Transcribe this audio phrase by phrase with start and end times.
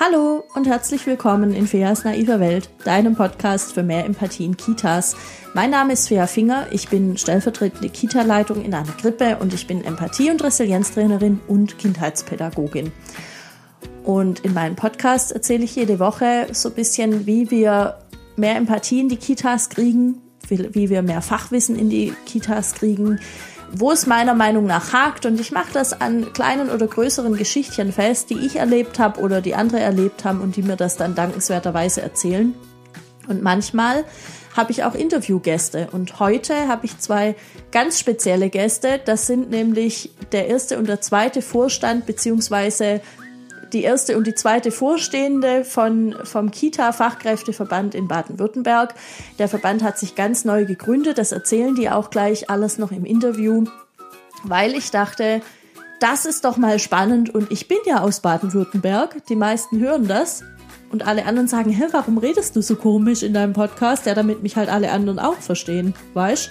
[0.00, 5.16] Hallo und herzlich willkommen in Feas naiver Welt, deinem Podcast für mehr Empathie in Kitas.
[5.54, 9.82] Mein Name ist Fea Finger, ich bin stellvertretende Kita-Leitung in einer Krippe und ich bin
[9.82, 12.92] Empathie- und Resilienztrainerin und Kindheitspädagogin.
[14.04, 17.98] Und in meinem Podcast erzähle ich jede Woche so ein bisschen, wie wir
[18.36, 23.18] mehr Empathie in die Kitas kriegen, wie wir mehr Fachwissen in die Kitas kriegen,
[23.72, 25.26] wo es meiner Meinung nach hakt.
[25.26, 29.40] Und ich mache das an kleinen oder größeren Geschichtchen fest, die ich erlebt habe oder
[29.40, 32.54] die andere erlebt haben und die mir das dann dankenswerterweise erzählen.
[33.28, 34.04] Und manchmal
[34.56, 35.88] habe ich auch Interviewgäste.
[35.92, 37.36] Und heute habe ich zwei
[37.70, 39.00] ganz spezielle Gäste.
[39.04, 43.00] Das sind nämlich der erste und der zweite Vorstand beziehungsweise
[43.72, 48.94] die erste und die zweite Vorstehende von, vom Kita-Fachkräfteverband in Baden-Württemberg.
[49.38, 53.04] Der Verband hat sich ganz neu gegründet, das erzählen die auch gleich alles noch im
[53.04, 53.64] Interview,
[54.44, 55.42] weil ich dachte,
[56.00, 60.44] das ist doch mal spannend und ich bin ja aus Baden-Württemberg, die meisten hören das
[60.90, 64.06] und alle anderen sagen, hä, warum redest du so komisch in deinem Podcast?
[64.06, 66.50] Ja, damit mich halt alle anderen auch verstehen, weißt?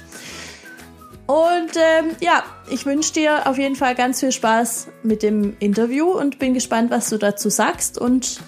[1.27, 6.09] Und ähm, ja, ich wünsche dir auf jeden Fall ganz viel Spaß mit dem Interview
[6.09, 7.97] und bin gespannt, was du dazu sagst.
[7.97, 8.39] Und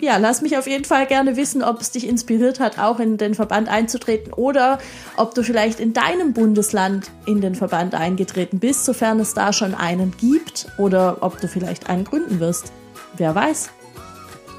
[0.00, 3.18] ja, lass mich auf jeden Fall gerne wissen, ob es dich inspiriert hat, auch in
[3.18, 4.78] den Verband einzutreten oder
[5.16, 9.74] ob du vielleicht in deinem Bundesland in den Verband eingetreten bist, sofern es da schon
[9.74, 12.72] einen gibt oder ob du vielleicht einen gründen wirst.
[13.16, 13.70] Wer weiß.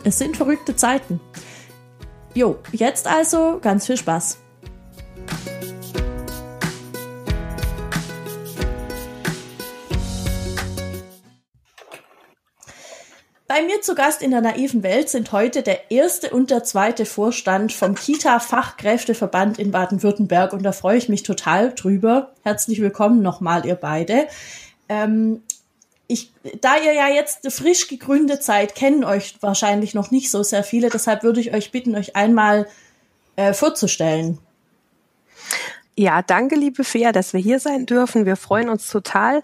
[0.04, 1.20] Es sind verrückte Zeiten.
[2.36, 4.38] Jo, jetzt also ganz viel Spaß.
[13.60, 17.06] Bei mir zu Gast in der naiven Welt sind heute der erste und der zweite
[17.06, 22.32] Vorstand vom Kita-Fachkräfteverband in Baden-Württemberg und da freue ich mich total drüber.
[22.44, 24.30] Herzlich willkommen nochmal, ihr beide.
[24.88, 25.44] Ähm,
[26.08, 30.64] ich, da ihr ja jetzt frisch gegründet seid, kennen euch wahrscheinlich noch nicht so sehr
[30.64, 32.66] viele, deshalb würde ich euch bitten, euch einmal
[33.36, 34.40] äh, vorzustellen.
[35.98, 38.26] Ja, danke, liebe Fea, dass wir hier sein dürfen.
[38.26, 39.44] Wir freuen uns total.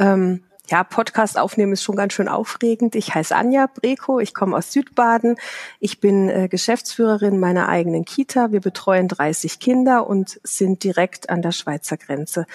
[0.00, 2.94] Ähm, ja, Podcast aufnehmen ist schon ganz schön aufregend.
[2.94, 5.36] Ich heiße Anja Breko, ich komme aus Südbaden.
[5.80, 8.52] Ich bin äh, Geschäftsführerin meiner eigenen Kita.
[8.52, 12.46] Wir betreuen 30 Kinder und sind direkt an der Schweizer Grenze.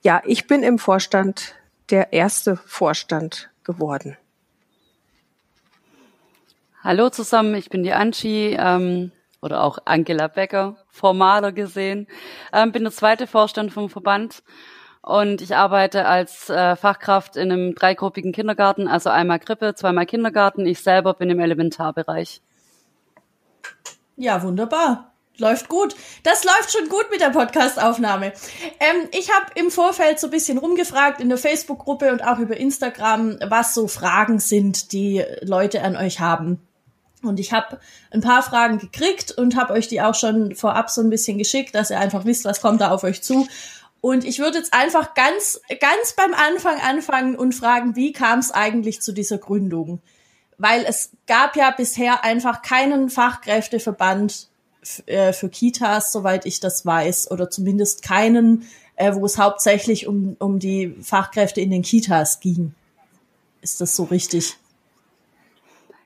[0.00, 1.56] Ja, ich bin im Vorstand
[1.90, 4.16] der erste Vorstand geworden.
[6.82, 9.12] Hallo zusammen, ich bin die Anchi ähm,
[9.42, 12.06] oder auch Angela Becker, formaler gesehen.
[12.50, 14.42] Ähm, bin der zweite Vorstand vom Verband
[15.08, 20.66] und ich arbeite als äh, Fachkraft in einem dreigruppigen Kindergarten, also einmal Krippe, zweimal Kindergarten.
[20.66, 22.42] Ich selber bin im Elementarbereich.
[24.16, 25.12] Ja, wunderbar.
[25.38, 25.96] Läuft gut.
[26.24, 28.34] Das läuft schon gut mit der Podcastaufnahme.
[28.80, 32.58] Ähm, ich habe im Vorfeld so ein bisschen rumgefragt in der Facebook-Gruppe und auch über
[32.58, 36.60] Instagram, was so Fragen sind, die Leute an euch haben.
[37.22, 37.78] Und ich habe
[38.10, 41.74] ein paar Fragen gekriegt und habe euch die auch schon vorab so ein bisschen geschickt,
[41.74, 43.48] dass ihr einfach wisst, was kommt da auf euch zu.
[44.08, 48.50] Und ich würde jetzt einfach ganz, ganz beim Anfang anfangen und fragen, wie kam es
[48.50, 50.00] eigentlich zu dieser Gründung?
[50.56, 54.48] Weil es gab ja bisher einfach keinen Fachkräfteverband
[55.04, 58.66] äh, für Kitas, soweit ich das weiß, oder zumindest keinen,
[58.96, 62.72] äh, wo es hauptsächlich um, um die Fachkräfte in den Kitas ging.
[63.60, 64.56] Ist das so richtig?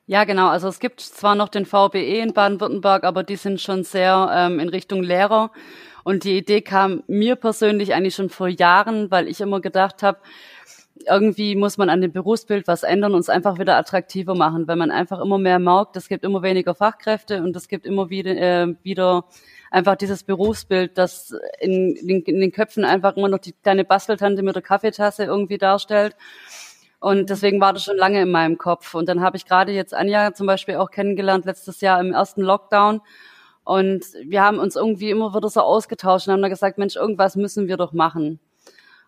[0.09, 0.49] Ja, genau.
[0.49, 4.59] Also es gibt zwar noch den VBE in Baden-Württemberg, aber die sind schon sehr ähm,
[4.59, 5.53] in Richtung Lehrer.
[6.05, 10.19] Und die Idee kam mir persönlich eigentlich schon vor Jahren, weil ich immer gedacht habe,
[11.07, 14.77] irgendwie muss man an dem Berufsbild was ändern und es einfach wieder attraktiver machen, weil
[14.77, 18.31] man einfach immer mehr merkt, es gibt immer weniger Fachkräfte und es gibt immer wieder,
[18.37, 19.25] äh, wieder
[19.71, 24.43] einfach dieses Berufsbild, das in, in, in den Köpfen einfach immer noch die kleine Basteltante
[24.43, 26.15] mit der Kaffeetasse irgendwie darstellt.
[27.01, 28.95] Und deswegen war das schon lange in meinem Kopf.
[28.95, 32.43] Und dann habe ich gerade jetzt Anja zum Beispiel auch kennengelernt, letztes Jahr im ersten
[32.43, 33.01] Lockdown.
[33.65, 37.37] Und wir haben uns irgendwie immer wieder so ausgetauscht und haben dann gesagt, Mensch, irgendwas
[37.37, 38.41] müssen wir doch machen.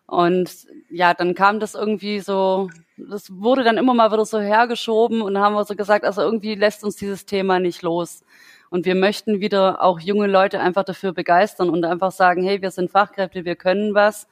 [0.07, 0.51] Und
[0.89, 5.33] ja, dann kam das irgendwie so, das wurde dann immer mal wieder so hergeschoben und
[5.33, 8.23] dann haben wir so gesagt, also irgendwie lässt uns dieses Thema nicht los.
[8.69, 12.71] Und wir möchten wieder auch junge Leute einfach dafür begeistern und einfach sagen, hey, wir
[12.71, 14.27] sind Fachkräfte, wir können was.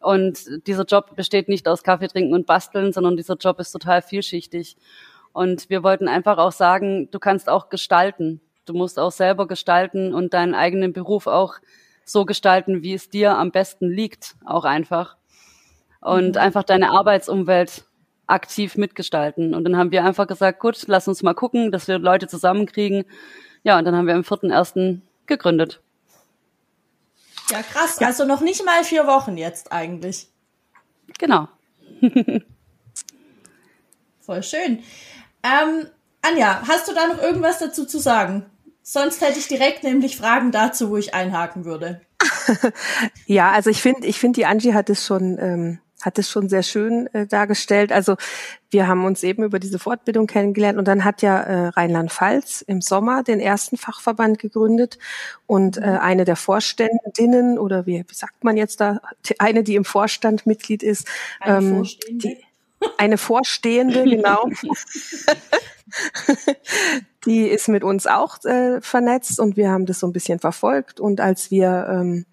[0.00, 4.02] Und dieser Job besteht nicht aus Kaffee trinken und basteln, sondern dieser Job ist total
[4.02, 4.76] vielschichtig.
[5.32, 8.40] Und wir wollten einfach auch sagen, du kannst auch gestalten.
[8.70, 11.56] Du musst auch selber gestalten und deinen eigenen Beruf auch
[12.04, 15.16] so gestalten, wie es dir am besten liegt, auch einfach.
[16.00, 16.40] Und mhm.
[16.40, 17.84] einfach deine Arbeitsumwelt
[18.28, 19.56] aktiv mitgestalten.
[19.56, 23.06] Und dann haben wir einfach gesagt, gut, lass uns mal gucken, dass wir Leute zusammenkriegen.
[23.64, 25.00] Ja, und dann haben wir am 4.1.
[25.26, 25.80] gegründet.
[27.50, 27.98] Ja, krass.
[27.98, 28.06] Ja.
[28.06, 30.28] Also noch nicht mal vier Wochen jetzt eigentlich.
[31.18, 31.48] Genau.
[34.20, 34.84] Voll schön.
[35.42, 35.88] Ähm,
[36.22, 38.46] Anja, hast du da noch irgendwas dazu zu sagen?
[38.92, 42.00] Sonst hätte ich direkt nämlich Fragen dazu, wo ich einhaken würde.
[43.26, 46.48] ja, also ich finde, ich finde, die Angie hat es schon, ähm, hat es schon
[46.48, 47.92] sehr schön äh, dargestellt.
[47.92, 48.16] Also
[48.68, 52.80] wir haben uns eben über diese Fortbildung kennengelernt und dann hat ja äh, Rheinland-Pfalz im
[52.80, 54.98] Sommer den ersten Fachverband gegründet
[55.46, 59.00] und äh, eine der Vorständinnen oder wie, wie sagt man jetzt da,
[59.38, 61.06] eine, die im Vorstand Mitglied ist,
[61.38, 62.26] eine ähm, Vorstehende.
[62.26, 62.44] Die,
[62.98, 64.48] eine Vorstehende, genau.
[67.26, 71.00] die ist mit uns auch äh, vernetzt und wir haben das so ein bisschen verfolgt.
[71.00, 72.26] Und als wir, ähm,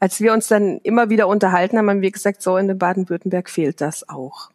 [0.00, 3.80] als wir uns dann immer wieder unterhalten haben, haben wir gesagt, so in Baden-Württemberg fehlt
[3.80, 4.50] das auch.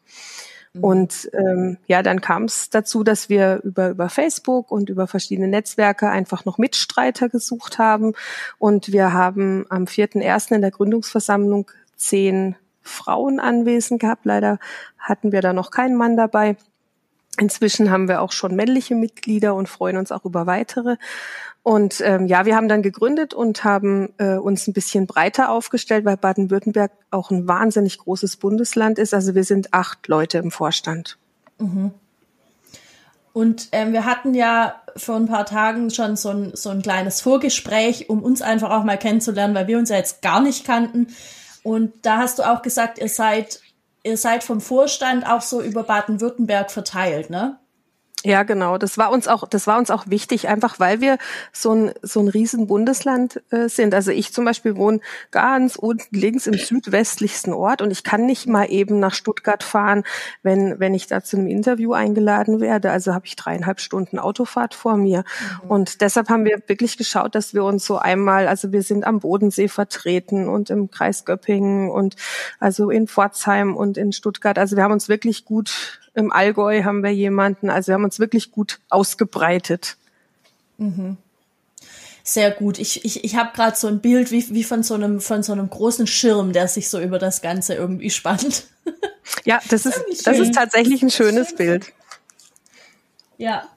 [0.74, 0.84] Mhm.
[0.84, 5.48] Und ähm, ja, dann kam es dazu, dass wir über, über Facebook und über verschiedene
[5.48, 8.14] Netzwerke einfach noch Mitstreiter gesucht haben.
[8.58, 10.56] Und wir haben am 4.1.
[10.56, 14.26] in der Gründungsversammlung zehn Frauen anwesend gehabt.
[14.26, 14.60] Leider
[14.98, 16.58] hatten wir da noch keinen Mann dabei.
[17.40, 20.98] Inzwischen haben wir auch schon männliche Mitglieder und freuen uns auch über weitere.
[21.64, 26.06] Und ähm, ja, wir haben dann gegründet und haben äh, uns ein bisschen breiter aufgestellt,
[26.06, 29.14] weil Baden-Württemberg auch ein wahnsinnig großes Bundesland ist.
[29.14, 31.18] Also wir sind acht Leute im Vorstand.
[31.60, 31.92] Mhm.
[33.34, 37.22] Und ähm, wir hatten ja vor ein paar Tagen schon so ein, so ein kleines
[37.22, 41.08] Vorgespräch, um uns einfach auch mal kennenzulernen, weil wir uns ja jetzt gar nicht kannten.
[41.64, 43.60] Und da hast du auch gesagt, ihr seid
[44.08, 47.60] ihr seid vom Vorstand auch so über Baden-Württemberg verteilt, ne?
[48.26, 48.80] Ja, genau.
[48.80, 51.20] Das war uns auch, das war uns auch wichtig, einfach weil wir
[51.54, 53.94] so ein so ein riesen Bundesland äh, sind.
[53.94, 58.48] Also ich zum Beispiel wohne ganz unten links im südwestlichsten Ort und ich kann nicht
[58.48, 60.04] mal eben nach Stuttgart fahren,
[60.42, 62.92] wenn wenn ich da zu einem Interview eingeladen werde.
[62.92, 65.24] Also habe ich dreieinhalb Stunden Autofahrt vor mir
[65.64, 65.70] mhm.
[65.70, 69.20] und deshalb haben wir wirklich geschaut, dass wir uns so einmal, also wir sind am
[69.20, 72.16] Bodensee vertreten und im Kreis Göppingen und
[72.60, 74.58] also in Pforzheim und in Stuttgart.
[74.58, 77.70] Also wir haben uns wirklich gut im Allgäu haben wir jemanden.
[77.70, 79.98] Also wir haben uns wirklich gut ausgebreitet.
[80.80, 81.18] Mhm.
[82.24, 82.80] Sehr gut.
[82.80, 85.54] Ich, ich, ich habe gerade so ein Bild wie, wie von so einem von so
[85.54, 88.66] einem großen Schirm, der sich so über das Ganze irgendwie spannt.
[89.44, 91.94] Ja, das ist das ist tatsächlich ein schönes Bild.
[93.38, 93.68] Ja.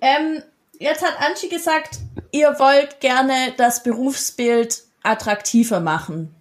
[0.00, 0.42] Ähm,
[0.78, 1.98] jetzt hat Anchi gesagt,
[2.32, 6.34] ihr wollt gerne das Berufsbild attraktiver machen.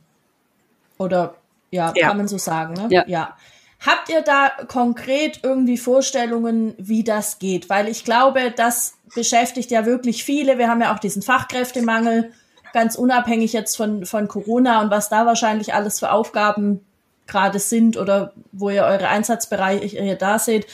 [0.97, 1.35] Oder
[1.71, 2.07] ja, ja.
[2.07, 2.87] kann man so sagen, ne?
[2.89, 3.03] Ja.
[3.07, 3.37] ja.
[3.85, 7.69] Habt ihr da konkret irgendwie Vorstellungen, wie das geht?
[7.69, 10.57] Weil ich glaube, das beschäftigt ja wirklich viele.
[10.57, 12.31] Wir haben ja auch diesen Fachkräftemangel,
[12.71, 16.79] ganz unabhängig jetzt von, von Corona und was da wahrscheinlich alles für Aufgaben
[17.27, 20.65] gerade sind oder wo ihr eure Einsatzbereiche da seht.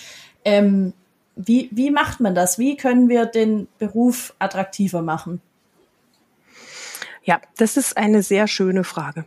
[0.45, 0.93] Ähm,
[1.35, 2.59] wie, wie macht man das?
[2.59, 5.41] Wie können wir den Beruf attraktiver machen?
[7.29, 9.23] Ja, das ist eine sehr schöne Frage.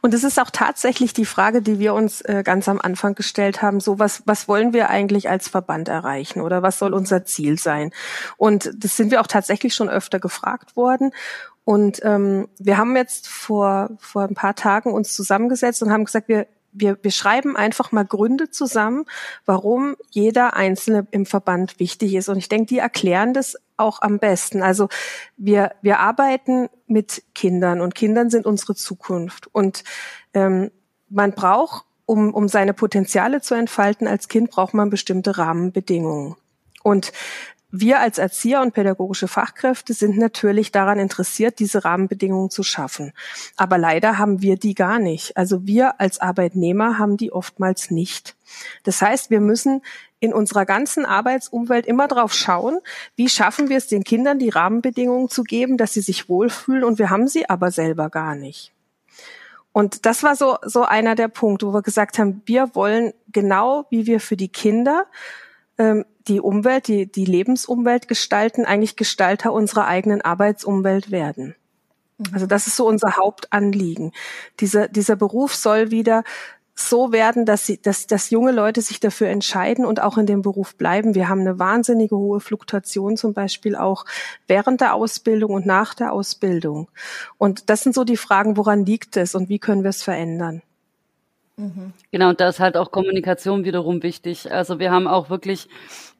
[0.00, 3.62] Und es ist auch tatsächlich die Frage, die wir uns äh, ganz am Anfang gestellt
[3.62, 3.78] haben.
[3.78, 7.92] So, was, was wollen wir eigentlich als Verband erreichen oder was soll unser Ziel sein?
[8.38, 11.12] Und das sind wir auch tatsächlich schon öfter gefragt worden.
[11.62, 16.26] Und ähm, wir haben jetzt vor, vor ein paar Tagen uns zusammengesetzt und haben gesagt,
[16.26, 19.04] wir wir, wir schreiben einfach mal Gründe zusammen,
[19.44, 22.30] warum jeder Einzelne im Verband wichtig ist.
[22.30, 24.62] Und ich denke, die erklären das auch am besten.
[24.62, 24.88] Also
[25.36, 29.48] wir, wir arbeiten mit Kindern und Kindern sind unsere Zukunft.
[29.52, 29.84] Und
[30.34, 30.70] ähm,
[31.08, 36.36] man braucht, um, um seine Potenziale zu entfalten als Kind, braucht man bestimmte Rahmenbedingungen.
[36.82, 37.12] Und
[37.74, 43.12] wir als Erzieher und pädagogische Fachkräfte sind natürlich daran interessiert, diese Rahmenbedingungen zu schaffen.
[43.56, 45.38] Aber leider haben wir die gar nicht.
[45.38, 48.36] Also wir als Arbeitnehmer haben die oftmals nicht.
[48.82, 49.80] Das heißt, wir müssen
[50.22, 52.78] in unserer ganzen Arbeitsumwelt immer darauf schauen,
[53.16, 57.00] wie schaffen wir es den Kindern, die Rahmenbedingungen zu geben, dass sie sich wohlfühlen und
[57.00, 58.72] wir haben sie aber selber gar nicht.
[59.72, 63.86] Und das war so, so einer der Punkte, wo wir gesagt haben, wir wollen genau
[63.90, 65.06] wie wir für die Kinder
[65.76, 71.56] ähm, die Umwelt, die, die Lebensumwelt gestalten, eigentlich Gestalter unserer eigenen Arbeitsumwelt werden.
[72.18, 72.26] Mhm.
[72.32, 74.12] Also das ist so unser Hauptanliegen.
[74.60, 76.22] Dieser, dieser Beruf soll wieder
[76.74, 80.42] so werden, dass, sie, dass, dass junge Leute sich dafür entscheiden und auch in dem
[80.42, 81.14] Beruf bleiben.
[81.14, 84.04] Wir haben eine wahnsinnige hohe Fluktuation zum Beispiel auch
[84.46, 86.88] während der Ausbildung und nach der Ausbildung.
[87.36, 90.62] Und das sind so die Fragen, woran liegt es und wie können wir es verändern?
[92.10, 94.50] Genau, und da ist halt auch Kommunikation wiederum wichtig.
[94.50, 95.68] Also wir haben auch wirklich,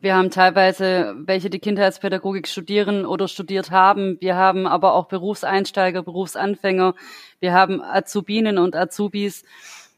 [0.00, 4.18] wir haben teilweise welche, die Kindheitspädagogik studieren oder studiert haben.
[4.20, 6.94] Wir haben aber auch Berufseinsteiger, Berufsanfänger.
[7.40, 9.42] Wir haben Azubinen und Azubis,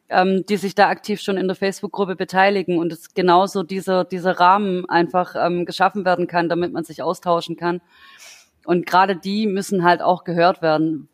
[0.09, 4.39] ähm, die sich da aktiv schon in der Facebook-Gruppe beteiligen und es genauso dieser, dieser
[4.39, 7.81] Rahmen einfach ähm, geschaffen werden kann, damit man sich austauschen kann.
[8.65, 11.09] Und gerade die müssen halt auch gehört werden,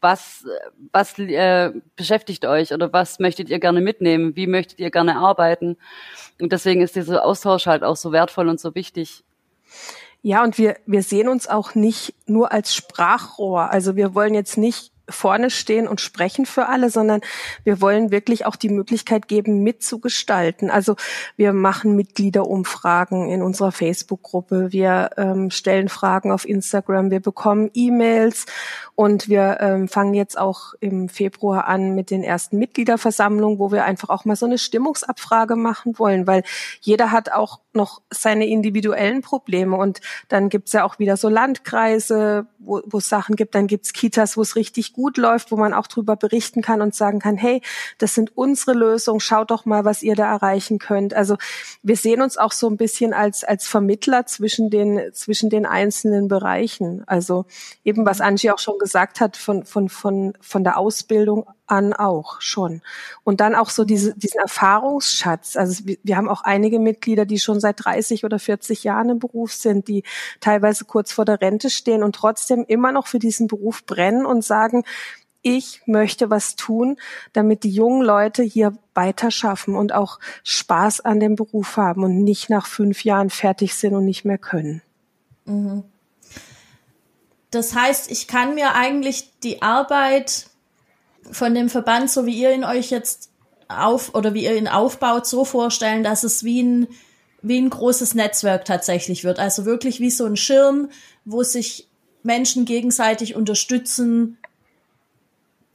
[0.00, 0.44] was,
[0.92, 4.34] was äh, beschäftigt euch oder was möchtet ihr gerne mitnehmen?
[4.36, 5.76] Wie möchtet ihr gerne arbeiten?
[6.40, 9.24] Und deswegen ist dieser Austausch halt auch so wertvoll und so wichtig.
[10.22, 13.70] Ja, und wir, wir sehen uns auch nicht nur als Sprachrohr.
[13.70, 17.20] Also wir wollen jetzt nicht vorne stehen und sprechen für alle, sondern
[17.64, 20.70] wir wollen wirklich auch die Möglichkeit geben, mitzugestalten.
[20.70, 20.96] Also
[21.36, 28.46] wir machen Mitgliederumfragen in unserer Facebook-Gruppe, wir ähm, stellen Fragen auf Instagram, wir bekommen E-Mails.
[28.96, 33.84] Und wir ähm, fangen jetzt auch im Februar an mit den ersten Mitgliederversammlungen, wo wir
[33.84, 36.42] einfach auch mal so eine Stimmungsabfrage machen wollen, weil
[36.80, 39.76] jeder hat auch noch seine individuellen Probleme.
[39.76, 44.38] Und dann gibt's ja auch wieder so Landkreise, wo, es Sachen gibt, dann gibt's Kitas,
[44.38, 47.62] wo es richtig gut läuft, wo man auch drüber berichten kann und sagen kann, hey,
[47.98, 51.14] das sind unsere Lösungen, schaut doch mal, was ihr da erreichen könnt.
[51.14, 51.36] Also
[51.82, 56.26] wir sehen uns auch so ein bisschen als, als Vermittler zwischen den, zwischen den einzelnen
[56.26, 57.04] Bereichen.
[57.06, 57.44] Also
[57.84, 62.40] eben, was Angie auch schon gesagt hat, von, von, von, von der Ausbildung an auch
[62.40, 62.82] schon.
[63.24, 65.56] Und dann auch so diese, diesen Erfahrungsschatz.
[65.56, 69.18] Also wir, wir haben auch einige Mitglieder, die schon seit 30 oder 40 Jahren im
[69.18, 70.04] Beruf sind, die
[70.40, 74.44] teilweise kurz vor der Rente stehen und trotzdem immer noch für diesen Beruf brennen und
[74.44, 74.84] sagen,
[75.42, 76.96] ich möchte was tun,
[77.32, 82.50] damit die jungen Leute hier weiterschaffen und auch Spaß an dem Beruf haben und nicht
[82.50, 84.82] nach fünf Jahren fertig sind und nicht mehr können.
[85.44, 85.84] Mhm.
[87.52, 90.48] Das heißt, ich kann mir eigentlich die Arbeit
[91.30, 93.30] von dem Verband, so wie ihr ihn euch jetzt
[93.68, 96.88] auf oder wie ihr ihn aufbaut, so vorstellen, dass es wie ein,
[97.42, 99.38] wie ein großes Netzwerk tatsächlich wird.
[99.38, 100.90] Also wirklich wie so ein Schirm,
[101.24, 101.88] wo sich
[102.24, 104.38] Menschen gegenseitig unterstützen,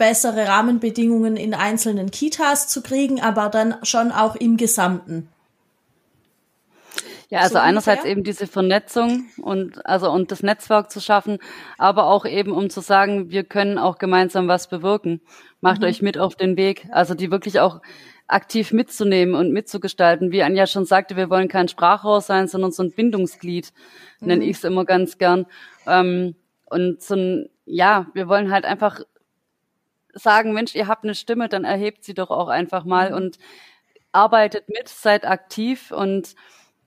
[0.01, 5.29] bessere Rahmenbedingungen in einzelnen Kitas zu kriegen, aber dann schon auch im Gesamten.
[7.29, 11.38] Ja, also so einerseits eben diese Vernetzung und also und das Netzwerk zu schaffen,
[11.77, 15.22] aber auch eben um zu sagen, wir können auch gemeinsam was bewirken.
[15.62, 15.86] Macht mhm.
[15.89, 17.79] euch mit auf den Weg, also die wirklich auch
[18.25, 20.31] aktiv mitzunehmen und mitzugestalten.
[20.31, 23.72] Wie Anja schon sagte, wir wollen kein Sprachrohr sein, sondern so ein Bindungsglied,
[24.20, 24.27] mhm.
[24.27, 25.46] nenne ich es immer ganz gern.
[25.86, 26.34] Ähm,
[26.65, 29.01] und so ein, ja, wir wollen halt einfach
[30.13, 33.15] sagen, Mensch, ihr habt eine Stimme, dann erhebt sie doch auch einfach mal mhm.
[33.18, 33.39] und
[34.12, 36.36] arbeitet mit, seid aktiv und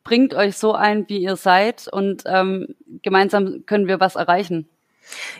[0.02, 4.68] bringt euch so ein, wie ihr seid und ähm, gemeinsam können wir was erreichen.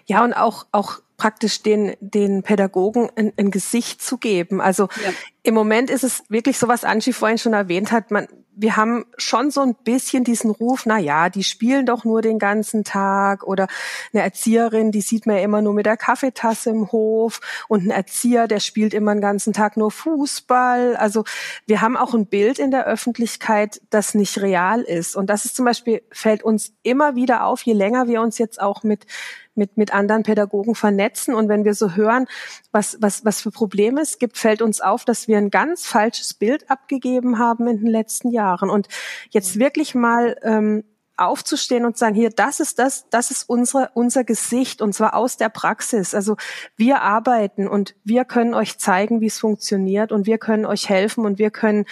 [0.07, 4.61] Ja, und auch, auch praktisch den, den Pädagogen ein, ein Gesicht zu geben.
[4.61, 5.13] Also ja.
[5.43, 9.05] im Moment ist es wirklich so, was Angie vorhin schon erwähnt hat, man, wir haben
[9.17, 13.45] schon so ein bisschen diesen Ruf, na ja, die spielen doch nur den ganzen Tag
[13.45, 13.67] oder
[14.13, 17.91] eine Erzieherin, die sieht man ja immer nur mit der Kaffeetasse im Hof und ein
[17.91, 20.97] Erzieher, der spielt immer den ganzen Tag nur Fußball.
[20.97, 21.25] Also
[21.67, 25.17] wir haben auch ein Bild in der Öffentlichkeit, das nicht real ist.
[25.17, 28.61] Und das ist zum Beispiel, fällt uns immer wieder auf, je länger wir uns jetzt
[28.61, 29.07] auch mit
[29.55, 31.35] mit, mit anderen Pädagogen vernetzen.
[31.35, 32.27] Und wenn wir so hören,
[32.73, 36.35] was, was, was für Probleme es gibt, fällt uns auf, dass wir ein ganz falsches
[36.35, 38.44] Bild abgegeben haben in den letzten Jahren.
[38.45, 38.71] Jahren.
[38.71, 38.89] Und
[39.31, 40.85] jetzt wirklich mal ähm,
[41.17, 45.37] aufzustehen und sagen, hier, das ist das, das ist unsere, unser Gesicht und zwar aus
[45.37, 46.13] der Praxis.
[46.13, 46.37] Also
[46.77, 51.25] wir arbeiten und wir können euch zeigen, wie es funktioniert und wir können euch helfen
[51.25, 51.85] und wir können,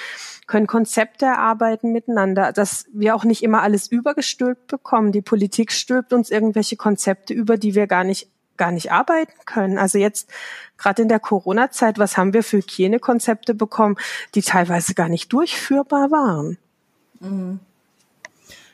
[0.49, 5.12] können Konzepte erarbeiten miteinander, dass wir auch nicht immer alles übergestülpt bekommen.
[5.12, 9.78] Die Politik stülpt uns irgendwelche Konzepte über, die wir gar nicht gar nicht arbeiten können.
[9.78, 10.28] Also jetzt
[10.78, 13.97] gerade in der Corona-Zeit, was haben wir für Hygienekonzepte bekommen,
[14.35, 16.59] die teilweise gar nicht durchführbar waren?
[17.21, 17.61] Mhm.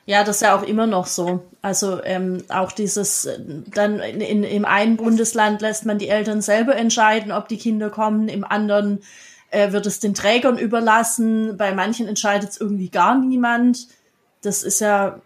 [0.06, 1.44] Ja, das ist ja auch immer noch so.
[1.60, 3.28] Also ähm, auch dieses,
[3.66, 7.90] dann in, in, im einen Bundesland lässt man die Eltern selber entscheiden, ob die Kinder
[7.90, 9.02] kommen, im anderen
[9.50, 13.86] äh, wird es den Trägern überlassen, bei manchen entscheidet es irgendwie gar niemand.
[14.40, 15.20] Das ist ja,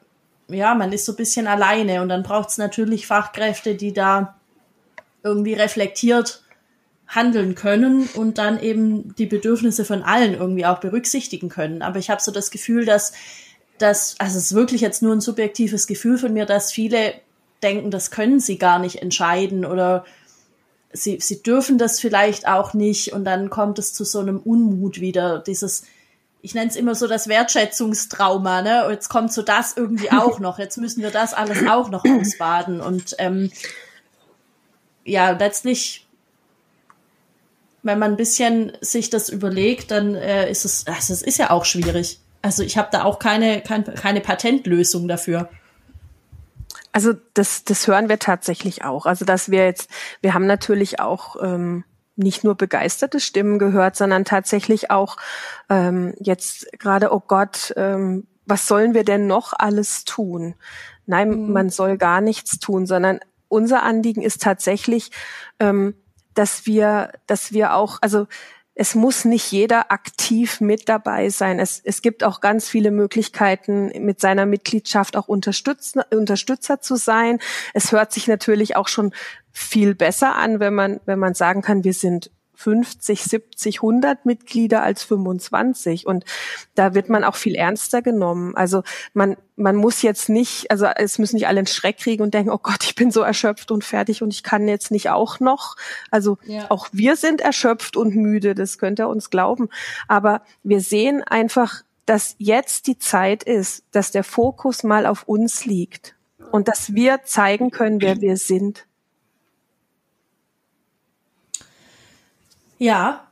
[0.49, 4.35] ja, man ist so ein bisschen alleine und dann braucht es natürlich Fachkräfte, die da
[5.23, 6.43] irgendwie reflektiert
[7.07, 11.83] handeln können und dann eben die Bedürfnisse von allen irgendwie auch berücksichtigen können.
[11.83, 13.13] Aber ich habe so das Gefühl, dass
[13.83, 17.15] dass, also es ist wirklich jetzt nur ein subjektives Gefühl von mir, dass viele
[17.63, 20.05] denken, das können sie gar nicht entscheiden oder
[20.93, 25.01] sie, sie dürfen das vielleicht auch nicht und dann kommt es zu so einem Unmut
[25.01, 25.85] wieder, dieses,
[26.43, 28.87] ich nenne es immer so das Wertschätzungstrauma, ne?
[28.87, 32.05] Und jetzt kommt so das irgendwie auch noch, jetzt müssen wir das alles auch noch
[32.05, 33.51] ausbaden und ähm,
[35.05, 36.07] ja, letztlich,
[37.83, 41.51] wenn man ein bisschen sich das überlegt, dann äh, ist es, also es ist ja
[41.51, 42.21] auch schwierig.
[42.43, 45.49] Also ich habe da auch keine, keine, keine Patentlösung dafür.
[46.93, 49.07] Also das, das hören wir tatsächlich auch.
[49.07, 49.91] Also dass wir jetzt,
[50.21, 51.85] wir haben natürlich auch ähm,
[52.17, 55.17] nicht nur begeisterte Stimmen gehört, sondern tatsächlich auch
[55.71, 60.55] ähm, jetzt gerade, oh Gott, ähm, was sollen wir denn noch alles tun?
[61.07, 61.53] Nein, mhm.
[61.53, 63.21] man soll gar nichts tun, sondern
[63.53, 65.11] unser Anliegen ist tatsächlich,
[65.61, 65.95] ähm,
[66.35, 68.27] dass wir, dass wir auch, also
[68.75, 71.59] es muss nicht jeder aktiv mit dabei sein.
[71.59, 77.39] Es, es gibt auch ganz viele Möglichkeiten, mit seiner Mitgliedschaft auch Unterstützer, zu sein.
[77.75, 79.13] Es hört sich natürlich auch schon
[79.51, 84.83] viel besser an, wenn man, wenn man sagen kann, wir sind 50, 70, 100 Mitglieder
[84.83, 86.25] als 25 und
[86.75, 88.57] da wird man auch viel ernster genommen.
[88.57, 88.83] Also
[89.15, 92.51] man man muss jetzt nicht, also es müssen nicht alle einen Schreck kriegen und denken,
[92.51, 95.77] oh Gott, ich bin so erschöpft und fertig und ich kann jetzt nicht auch noch.
[96.11, 96.71] Also ja.
[96.71, 99.69] auch wir sind erschöpft und müde, das könnt ihr uns glauben.
[100.09, 105.65] Aber wir sehen einfach, dass jetzt die Zeit ist, dass der Fokus mal auf uns
[105.65, 106.17] liegt
[106.51, 108.87] und dass wir zeigen können, wer wir sind.
[112.83, 113.29] Ja,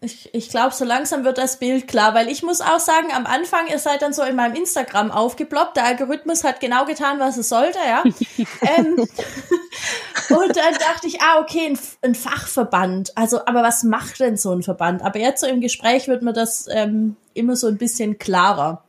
[0.00, 3.26] ich, ich glaube, so langsam wird das Bild klar, weil ich muss auch sagen, am
[3.26, 7.36] Anfang, ihr seid dann so in meinem Instagram aufgeploppt, der Algorithmus hat genau getan, was
[7.36, 8.02] es sollte, ja.
[8.78, 8.96] ähm,
[10.30, 13.18] und dann dachte ich, ah, okay, ein, ein, Fachverband.
[13.18, 15.02] Also, aber was macht denn so ein Verband?
[15.02, 18.82] Aber jetzt so im Gespräch wird mir das ähm, immer so ein bisschen klarer.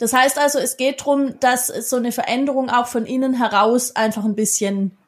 [0.00, 4.24] Das heißt also, es geht drum, dass so eine Veränderung auch von innen heraus einfach
[4.24, 4.98] ein bisschen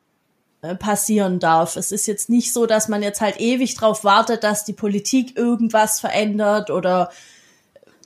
[0.79, 1.77] passieren darf.
[1.77, 5.37] Es ist jetzt nicht so, dass man jetzt halt ewig drauf wartet, dass die Politik
[5.37, 7.11] irgendwas verändert oder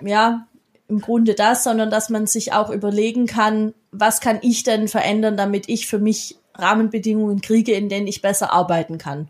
[0.02, 0.46] ja,
[0.88, 5.36] im Grunde das, sondern dass man sich auch überlegen kann, was kann ich denn verändern,
[5.36, 9.28] damit ich für mich Rahmenbedingungen kriege, in denen ich besser arbeiten kann.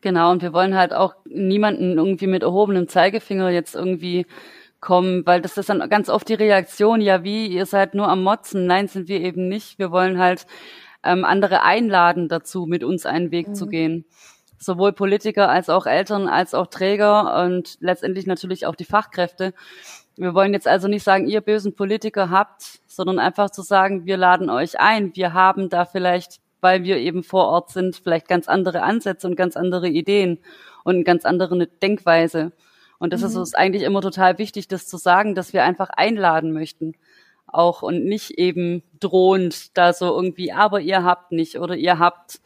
[0.00, 4.26] Genau, und wir wollen halt auch niemanden irgendwie mit erhobenem Zeigefinger jetzt irgendwie
[4.80, 8.24] kommen, weil das ist dann ganz oft die Reaktion, ja wie, ihr seid nur am
[8.24, 8.66] Motzen.
[8.66, 9.78] Nein, sind wir eben nicht.
[9.78, 10.46] Wir wollen halt
[11.04, 13.54] ähm, andere einladen dazu, mit uns einen Weg mhm.
[13.54, 14.04] zu gehen.
[14.58, 19.54] Sowohl Politiker als auch Eltern als auch Träger und letztendlich natürlich auch die Fachkräfte.
[20.16, 24.16] Wir wollen jetzt also nicht sagen, ihr bösen Politiker habt, sondern einfach zu sagen, wir
[24.16, 25.16] laden euch ein.
[25.16, 29.36] Wir haben da vielleicht, weil wir eben vor Ort sind, vielleicht ganz andere Ansätze und
[29.36, 30.38] ganz andere Ideen
[30.84, 32.52] und eine ganz andere Denkweise.
[32.98, 33.26] Und das mhm.
[33.26, 36.94] ist uns eigentlich immer total wichtig, das zu sagen, dass wir einfach einladen möchten
[37.52, 42.40] auch und nicht eben drohend da so irgendwie, aber ihr habt nicht oder ihr habt.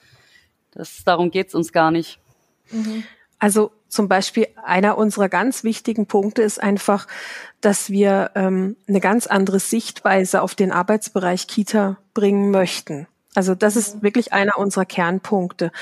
[0.72, 2.18] Das, darum geht's uns gar nicht.
[2.70, 3.04] Mhm.
[3.38, 7.06] Also zum Beispiel einer unserer ganz wichtigen Punkte ist einfach,
[7.60, 13.06] dass wir ähm, eine ganz andere Sichtweise auf den Arbeitsbereich Kita bringen möchten.
[13.36, 15.72] Also das ist wirklich einer unserer Kernpunkte.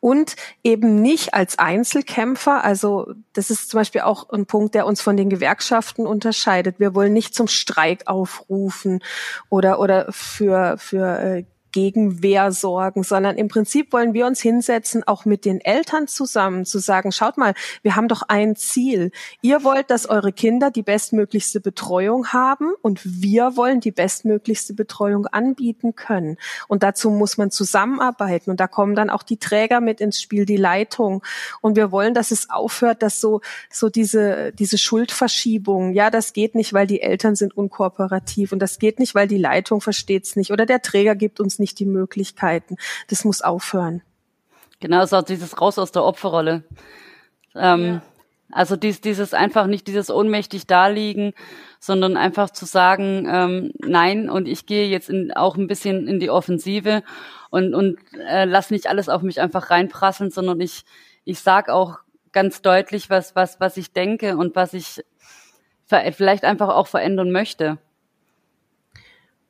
[0.00, 2.64] Und eben nicht als Einzelkämpfer.
[2.64, 6.78] Also das ist zum Beispiel auch ein Punkt, der uns von den Gewerkschaften unterscheidet.
[6.78, 9.02] Wir wollen nicht zum Streik aufrufen
[9.48, 15.24] oder, oder für, für äh, Gegenwehr sorgen, sondern im Prinzip wollen wir uns hinsetzen, auch
[15.24, 19.10] mit den Eltern zusammen, zu sagen, schaut mal, wir haben doch ein Ziel.
[19.42, 25.26] Ihr wollt, dass eure Kinder die bestmöglichste Betreuung haben und wir wollen die bestmöglichste Betreuung
[25.26, 26.36] anbieten können.
[26.68, 30.46] Und dazu muss man zusammenarbeiten und da kommen dann auch die Träger mit ins Spiel,
[30.46, 31.22] die Leitung.
[31.60, 36.54] Und wir wollen, dass es aufhört, dass so, so diese, diese Schuldverschiebung, ja, das geht
[36.54, 40.36] nicht, weil die Eltern sind unkooperativ und das geht nicht, weil die Leitung versteht es
[40.36, 42.76] nicht oder der Träger gibt uns nicht die Möglichkeiten.
[43.08, 44.02] Das muss aufhören.
[44.80, 46.62] Genau, es ist auch dieses Raus aus der Opferrolle.
[47.54, 48.02] Ähm, ja.
[48.50, 51.34] Also dies, dieses einfach nicht dieses ohnmächtig daliegen,
[51.80, 56.18] sondern einfach zu sagen, ähm, nein, und ich gehe jetzt in, auch ein bisschen in
[56.18, 57.02] die Offensive
[57.50, 60.84] und, und äh, lass nicht alles auf mich einfach reinprasseln, sondern ich,
[61.24, 61.98] ich sag auch
[62.32, 65.04] ganz deutlich, was, was, was ich denke und was ich
[66.12, 67.78] vielleicht einfach auch verändern möchte.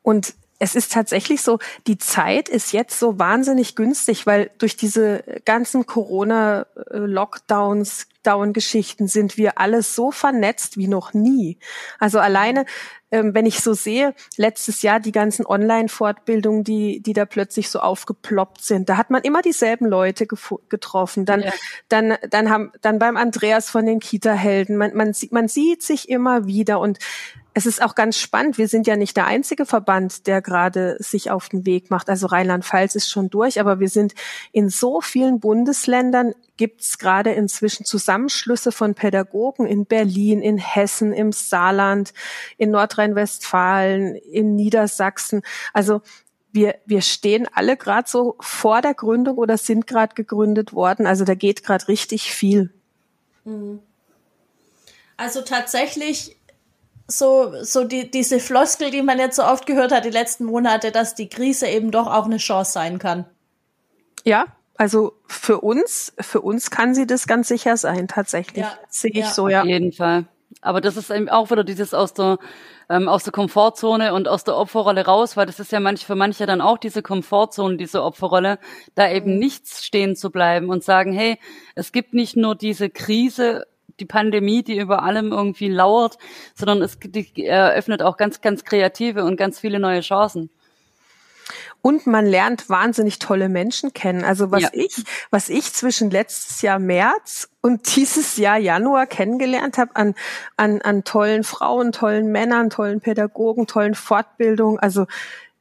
[0.02, 5.22] Und es ist tatsächlich so, die Zeit ist jetzt so wahnsinnig günstig, weil durch diese
[5.44, 11.56] ganzen Corona-Lockdowns, Down-Geschichten sind wir alles so vernetzt wie noch nie.
[11.98, 12.66] Also alleine,
[13.10, 17.78] ähm, wenn ich so sehe, letztes Jahr die ganzen Online-Fortbildungen, die, die da plötzlich so
[17.78, 21.24] aufgeploppt sind, da hat man immer dieselben Leute getroffen.
[21.24, 21.52] Dann, ja.
[21.88, 26.46] dann, dann haben, dann beim Andreas von den Kita-Helden, man, man, man sieht sich immer
[26.46, 26.98] wieder und
[27.58, 28.56] es ist auch ganz spannend.
[28.56, 32.08] Wir sind ja nicht der einzige Verband, der gerade sich auf den Weg macht.
[32.08, 34.14] Also Rheinland-Pfalz ist schon durch, aber wir sind
[34.52, 41.12] in so vielen Bundesländern gibt es gerade inzwischen Zusammenschlüsse von Pädagogen in Berlin, in Hessen,
[41.12, 42.12] im Saarland,
[42.58, 45.42] in Nordrhein-Westfalen, in Niedersachsen.
[45.72, 46.02] Also
[46.52, 51.08] wir, wir stehen alle gerade so vor der Gründung oder sind gerade gegründet worden.
[51.08, 52.72] Also da geht gerade richtig viel.
[53.44, 53.80] Mhm.
[55.16, 56.37] Also tatsächlich
[57.08, 60.92] so, so die, diese Floskel, die man jetzt so oft gehört hat die letzten Monate,
[60.92, 63.24] dass die Krise eben doch auch eine Chance sein kann.
[64.24, 68.64] Ja, also für uns, für uns kann sie das ganz sicher sein, tatsächlich.
[68.64, 69.30] Ja, Sehe ich ja.
[69.30, 69.62] so, ja.
[69.62, 70.26] Auf jeden Fall.
[70.60, 72.38] Aber das ist eben auch wieder dieses aus der
[72.90, 76.14] ähm, aus der Komfortzone und aus der Opferrolle raus, weil das ist ja manch, für
[76.14, 78.58] manche dann auch diese Komfortzone, diese Opferrolle,
[78.94, 79.38] da eben mhm.
[79.38, 81.38] nichts stehen zu bleiben und sagen, hey,
[81.74, 83.66] es gibt nicht nur diese Krise,
[84.00, 86.18] die Pandemie, die über allem irgendwie lauert,
[86.54, 86.98] sondern es
[87.36, 90.50] eröffnet auch ganz, ganz kreative und ganz viele neue Chancen.
[91.80, 94.24] Und man lernt wahnsinnig tolle Menschen kennen.
[94.24, 94.68] Also was ja.
[94.72, 100.14] ich, was ich zwischen letztes Jahr März und dieses Jahr Januar kennengelernt habe an,
[100.56, 104.78] an, an tollen Frauen, tollen Männern, tollen Pädagogen, tollen Fortbildungen.
[104.78, 105.06] Also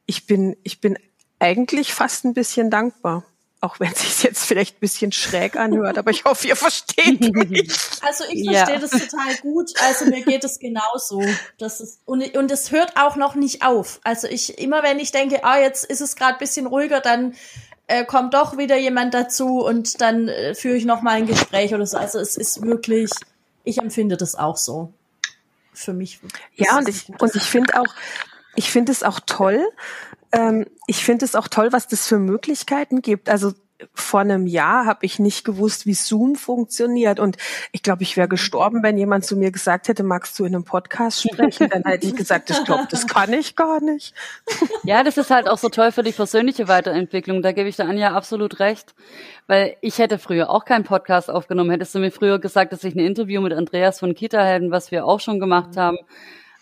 [0.05, 0.97] ich bin, ich bin
[1.39, 3.23] eigentlich fast ein bisschen dankbar.
[3.59, 7.21] Auch wenn es sich jetzt vielleicht ein bisschen schräg anhört, aber ich hoffe, ihr versteht
[7.33, 7.71] mich.
[8.01, 8.79] Also ich verstehe ja.
[8.79, 9.71] das total gut.
[9.81, 11.23] Also mir geht es genauso.
[11.57, 13.99] Das ist, und, und es hört auch noch nicht auf.
[14.03, 17.33] Also ich, immer wenn ich denke, ah, jetzt ist es gerade ein bisschen ruhiger, dann
[17.87, 21.73] äh, kommt doch wieder jemand dazu und dann äh, führe ich noch mal ein Gespräch
[21.73, 21.97] oder so.
[21.97, 23.09] Also es ist wirklich,
[23.63, 24.93] ich empfinde das auch so.
[25.73, 26.19] Für mich.
[26.55, 27.93] Ja, und ich, und ich finde auch,
[28.55, 29.67] ich finde es auch toll,
[30.31, 33.29] ähm, ich finde es auch toll, was das für Möglichkeiten gibt.
[33.29, 33.53] Also
[33.93, 37.19] vor einem Jahr habe ich nicht gewusst, wie Zoom funktioniert.
[37.19, 37.37] Und
[37.71, 40.63] ich glaube, ich wäre gestorben, wenn jemand zu mir gesagt hätte, magst du in einem
[40.63, 41.69] Podcast sprechen?
[41.69, 44.13] Dann hätte ich gesagt, ich glaube, das kann ich gar nicht.
[44.83, 47.41] Ja, das ist halt auch so toll für die persönliche Weiterentwicklung.
[47.41, 48.95] Da gebe ich der Anja absolut recht.
[49.45, 51.69] Weil ich hätte früher auch keinen Podcast aufgenommen.
[51.69, 54.91] Hättest du mir früher gesagt, dass ich ein Interview mit Andreas von Kita Helden, was
[54.91, 55.97] wir auch schon gemacht haben,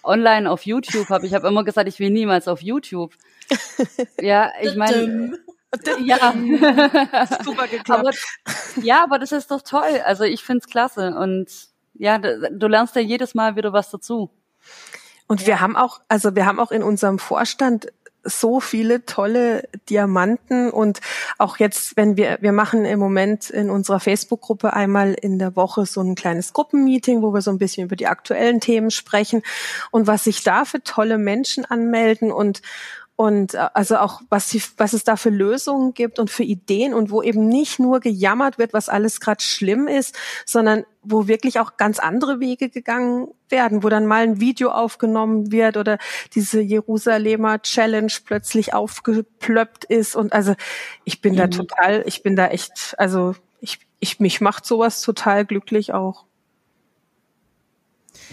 [0.04, 1.26] online auf YouTube habe.
[1.26, 3.14] Ich habe immer gesagt, ich will niemals auf YouTube.
[4.20, 5.38] Ja, ich meine.
[6.00, 6.34] Ja,
[7.44, 7.90] super geklappt.
[7.90, 8.12] Aber,
[8.82, 10.02] ja, aber das ist doch toll.
[10.06, 11.48] Also ich find's klasse und
[11.94, 14.30] ja, du lernst ja jedes Mal wieder was dazu.
[15.28, 15.48] Und ja.
[15.48, 17.88] wir haben auch, also wir haben auch in unserem Vorstand
[18.26, 21.00] so viele tolle Diamanten und
[21.38, 25.86] auch jetzt, wenn wir, wir machen im Moment in unserer Facebook-Gruppe einmal in der Woche
[25.86, 29.44] so ein kleines Gruppenmeeting, wo wir so ein bisschen über die aktuellen Themen sprechen
[29.92, 32.62] und was sich da für tolle Menschen anmelden und
[33.16, 36.94] und äh, also auch was, die, was es da für Lösungen gibt und für Ideen
[36.94, 41.60] und wo eben nicht nur gejammert wird, was alles gerade schlimm ist, sondern wo wirklich
[41.60, 45.98] auch ganz andere Wege gegangen werden, wo dann mal ein Video aufgenommen wird oder
[46.34, 50.56] diese Jerusalemer Challenge plötzlich aufgeplöppt ist und also
[51.04, 51.38] ich bin mhm.
[51.38, 56.26] da total, ich bin da echt, also ich, ich mich macht sowas total glücklich auch.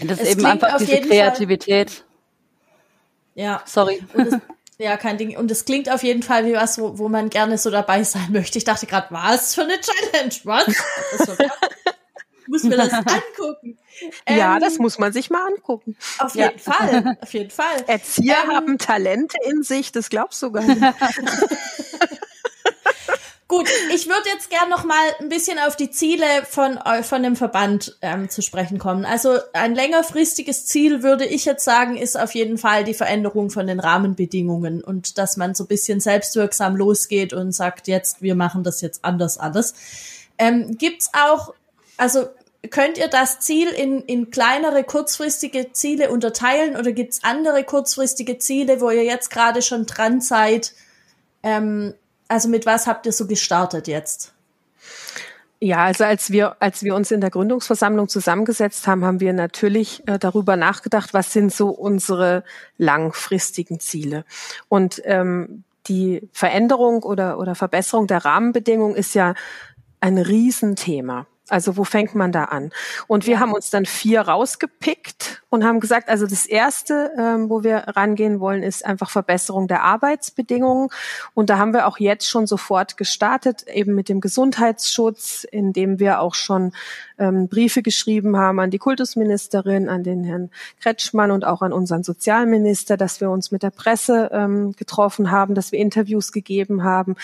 [0.01, 1.91] Das ist es eben einfach diese Kreativität.
[1.91, 2.05] Fall
[3.35, 3.61] ja.
[3.65, 4.03] Sorry.
[4.77, 5.37] Ja, kein Ding.
[5.37, 8.31] Und es klingt auf jeden Fall wie was, wo, wo man gerne so dabei sein
[8.31, 8.57] möchte.
[8.57, 10.33] Ich dachte gerade, was für eine Challenge?
[10.43, 10.65] Was?
[12.47, 13.77] Muss mir das angucken.
[14.27, 15.95] Ja, ähm, das muss man sich mal angucken.
[16.19, 16.73] Auf jeden ja.
[16.73, 17.83] Fall, auf jeden Fall.
[17.87, 20.81] Erzieher ähm, haben Talente in sich, das glaubst du gar nicht.
[23.53, 27.21] Gut, ich würde jetzt gern noch mal ein bisschen auf die Ziele von, äh, von
[27.21, 29.05] dem Verband ähm, zu sprechen kommen.
[29.05, 33.67] Also ein längerfristiges Ziel, würde ich jetzt sagen, ist auf jeden Fall die Veränderung von
[33.67, 38.63] den Rahmenbedingungen und dass man so ein bisschen selbstwirksam losgeht und sagt, jetzt, wir machen
[38.63, 39.75] das jetzt anders alles.
[40.39, 41.53] Ähm, gibt's auch,
[41.95, 42.25] also
[42.71, 48.81] könnt ihr das Ziel in, in kleinere kurzfristige Ziele unterteilen oder gibt's andere kurzfristige Ziele,
[48.81, 50.73] wo ihr jetzt gerade schon dran seid,
[51.43, 51.93] ähm,
[52.27, 54.33] also mit was habt ihr so gestartet jetzt?
[55.59, 60.05] Ja, also als wir, als wir uns in der Gründungsversammlung zusammengesetzt haben, haben wir natürlich
[60.09, 62.43] äh, darüber nachgedacht, was sind so unsere
[62.77, 64.25] langfristigen Ziele.
[64.67, 69.35] Und ähm, die Veränderung oder, oder Verbesserung der Rahmenbedingungen ist ja
[70.01, 71.27] ein Riesenthema.
[71.49, 72.71] Also wo fängt man da an?
[73.07, 77.63] Und wir haben uns dann vier rausgepickt und haben gesagt, also das erste, ähm, wo
[77.63, 80.87] wir rangehen wollen, ist einfach Verbesserung der Arbeitsbedingungen.
[81.33, 86.21] Und da haben wir auch jetzt schon sofort gestartet, eben mit dem Gesundheitsschutz, indem wir
[86.21, 86.71] auch schon
[87.19, 90.49] ähm, Briefe geschrieben haben an die Kultusministerin, an den Herrn
[90.81, 95.55] Kretschmann und auch an unseren Sozialminister, dass wir uns mit der Presse ähm, getroffen haben,
[95.55, 97.15] dass wir Interviews gegeben haben.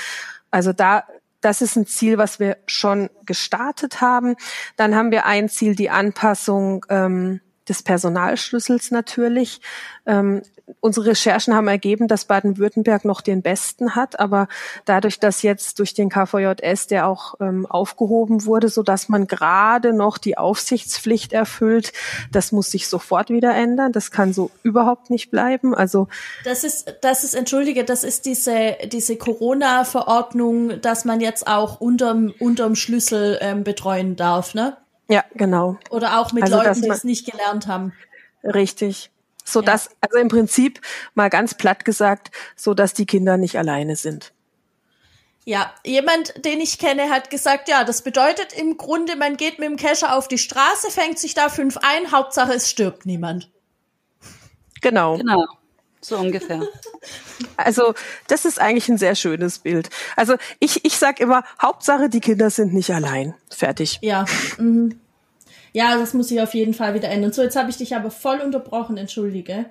[0.52, 1.06] Also da
[1.42, 4.36] das ist ein Ziel, was wir schon gestartet haben.
[4.76, 9.62] Dann haben wir ein Ziel, die Anpassung ähm, des Personalschlüssels natürlich.
[10.06, 10.42] Ähm,
[10.80, 14.48] unsere Recherchen haben ergeben, dass Baden-Württemberg noch den besten hat, aber
[14.86, 19.94] dadurch, dass jetzt durch den KVJS der auch ähm, aufgehoben wurde, so dass man gerade
[19.94, 21.94] noch die Aufsichtspflicht erfüllt,
[22.32, 23.92] das muss sich sofort wieder ändern.
[23.92, 25.74] Das kann so überhaupt nicht bleiben.
[25.76, 26.08] Also
[26.44, 32.34] das ist, das ist, entschuldige, das ist diese diese Corona-Verordnung, dass man jetzt auch unterm
[32.40, 34.78] unterm Schlüssel ähm, betreuen darf, ne?
[35.10, 35.78] Ja, genau.
[35.90, 37.94] Oder auch mit also, Leuten, die es nicht gelernt haben.
[38.44, 39.10] Richtig.
[39.52, 39.92] So dass, ja.
[40.02, 40.82] also im Prinzip
[41.14, 44.34] mal ganz platt gesagt, so dass die Kinder nicht alleine sind.
[45.46, 49.68] Ja, jemand, den ich kenne, hat gesagt, ja, das bedeutet im Grunde, man geht mit
[49.68, 53.50] dem Kescher auf die Straße, fängt sich da fünf ein, Hauptsache es stirbt niemand.
[54.82, 55.18] Genau.
[55.18, 55.46] Genau.
[56.02, 56.62] So ungefähr.
[57.56, 57.94] Also
[58.28, 59.90] das ist eigentlich ein sehr schönes Bild.
[60.18, 63.34] Also ich, ich sag immer, Hauptsache die Kinder sind nicht allein.
[63.50, 64.00] Fertig.
[64.02, 64.26] Ja.
[64.58, 65.00] Mhm.
[65.74, 67.32] Ja, das muss ich auf jeden Fall wieder ändern.
[67.32, 69.66] So, jetzt habe ich dich aber voll unterbrochen, entschuldige.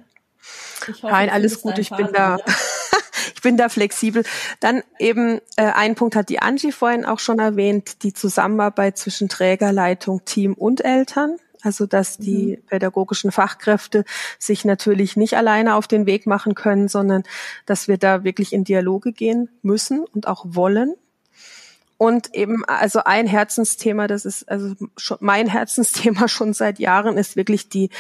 [0.87, 2.39] Hoffe, Nein, alles gut, ich bin da.
[3.35, 4.25] ich bin da flexibel.
[4.61, 9.29] Dann eben äh, ein Punkt hat die Angie vorhin auch schon erwähnt, die Zusammenarbeit zwischen
[9.29, 11.37] Trägerleitung, Team und Eltern.
[11.63, 12.67] Also dass die mhm.
[12.67, 14.05] pädagogischen Fachkräfte
[14.39, 17.25] sich natürlich nicht alleine auf den Weg machen können, sondern
[17.67, 20.95] dass wir da wirklich in Dialoge gehen müssen und auch wollen.
[21.99, 27.35] Und eben, also ein Herzensthema, das ist also schon mein Herzensthema schon seit Jahren, ist
[27.35, 27.91] wirklich die,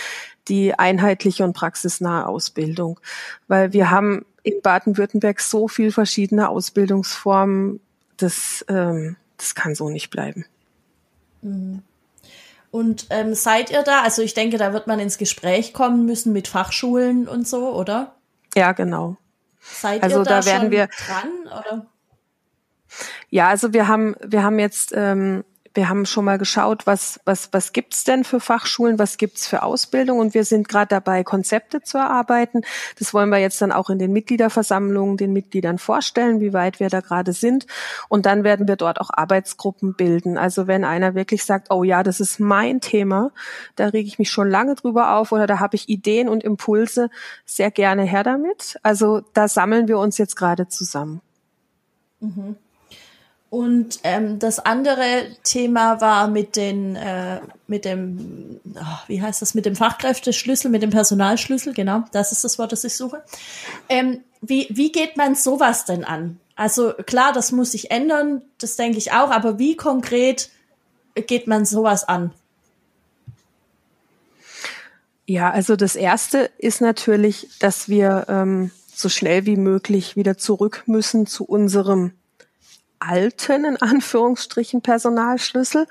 [0.46, 3.00] die einheitliche und praxisnahe Ausbildung.
[3.48, 7.80] Weil wir haben in Baden-Württemberg so viel verschiedene Ausbildungsformen,
[8.16, 10.46] das, ähm, das kann so nicht bleiben.
[11.42, 11.82] Mhm.
[12.70, 14.02] Und ähm, seid ihr da?
[14.02, 18.14] Also ich denke, da wird man ins Gespräch kommen müssen mit Fachschulen und so, oder?
[18.54, 19.16] Ja, genau.
[19.60, 21.30] Seid also ihr da, da werden wir dran?
[21.46, 21.86] Oder?
[23.30, 25.44] Ja, also wir haben wir haben jetzt ähm,
[25.78, 29.62] wir haben schon mal geschaut, was, was, was gibt's denn für Fachschulen, was gibt's für
[29.62, 32.62] Ausbildung und wir sind gerade dabei, Konzepte zu erarbeiten.
[32.98, 36.88] Das wollen wir jetzt dann auch in den Mitgliederversammlungen den Mitgliedern vorstellen, wie weit wir
[36.88, 37.68] da gerade sind.
[38.08, 40.36] Und dann werden wir dort auch Arbeitsgruppen bilden.
[40.36, 43.30] Also wenn einer wirklich sagt, oh ja, das ist mein Thema,
[43.76, 47.08] da rege ich mich schon lange drüber auf oder da habe ich Ideen und Impulse,
[47.44, 48.80] sehr gerne her damit.
[48.82, 51.20] Also da sammeln wir uns jetzt gerade zusammen.
[52.18, 52.56] Mhm.
[53.50, 59.54] Und ähm, das andere Thema war mit den, äh, mit dem, oh, wie heißt das,
[59.54, 63.22] mit dem Fachkräfteschlüssel, mit dem Personalschlüssel, genau, das ist das Wort, das ich suche.
[63.88, 66.38] Ähm, wie, wie geht man sowas denn an?
[66.56, 70.50] Also klar, das muss sich ändern, das denke ich auch, aber wie konkret
[71.14, 72.32] geht man sowas an?
[75.24, 80.82] Ja, also das erste ist natürlich, dass wir ähm, so schnell wie möglich wieder zurück
[80.86, 82.12] müssen zu unserem
[83.00, 85.86] alten, in Anführungsstrichen, Personalschlüssel.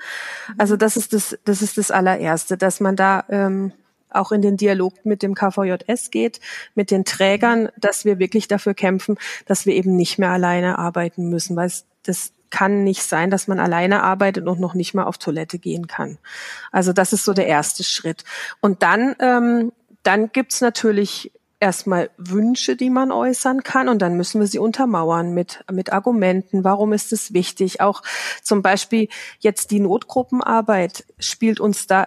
[0.56, 3.72] Also das ist das, das ist das allererste, dass man da ähm,
[4.10, 6.40] auch in den Dialog mit dem KVJS geht,
[6.74, 11.28] mit den Trägern, dass wir wirklich dafür kämpfen, dass wir eben nicht mehr alleine arbeiten
[11.28, 15.04] müssen, weil es, das kann nicht sein, dass man alleine arbeitet und noch nicht mal
[15.04, 16.18] auf Toilette gehen kann.
[16.72, 18.24] Also das ist so der erste Schritt.
[18.60, 24.40] Und dann, ähm, dann gibt's natürlich erstmal Wünsche, die man äußern kann und dann müssen
[24.40, 26.64] wir sie untermauern mit, mit Argumenten.
[26.64, 27.80] Warum ist es wichtig?
[27.80, 28.02] Auch
[28.42, 29.08] zum Beispiel
[29.40, 32.06] jetzt die Notgruppenarbeit spielt uns da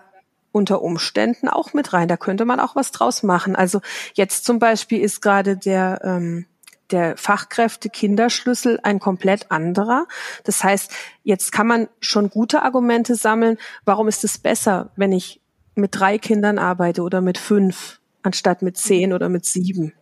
[0.52, 2.08] unter Umständen auch mit rein.
[2.08, 3.56] Da könnte man auch was draus machen.
[3.56, 3.82] Also
[4.14, 6.46] jetzt zum Beispiel ist gerade der, ähm,
[6.92, 10.08] der Fachkräfte-Kinderschlüssel ein komplett anderer.
[10.44, 10.92] Das heißt,
[11.24, 13.58] jetzt kann man schon gute Argumente sammeln.
[13.86, 15.42] Warum ist es besser, wenn ich
[15.76, 18.01] mit drei Kindern arbeite oder mit fünf?
[18.24, 19.94] Anstatt mit zehn oder mit sieben.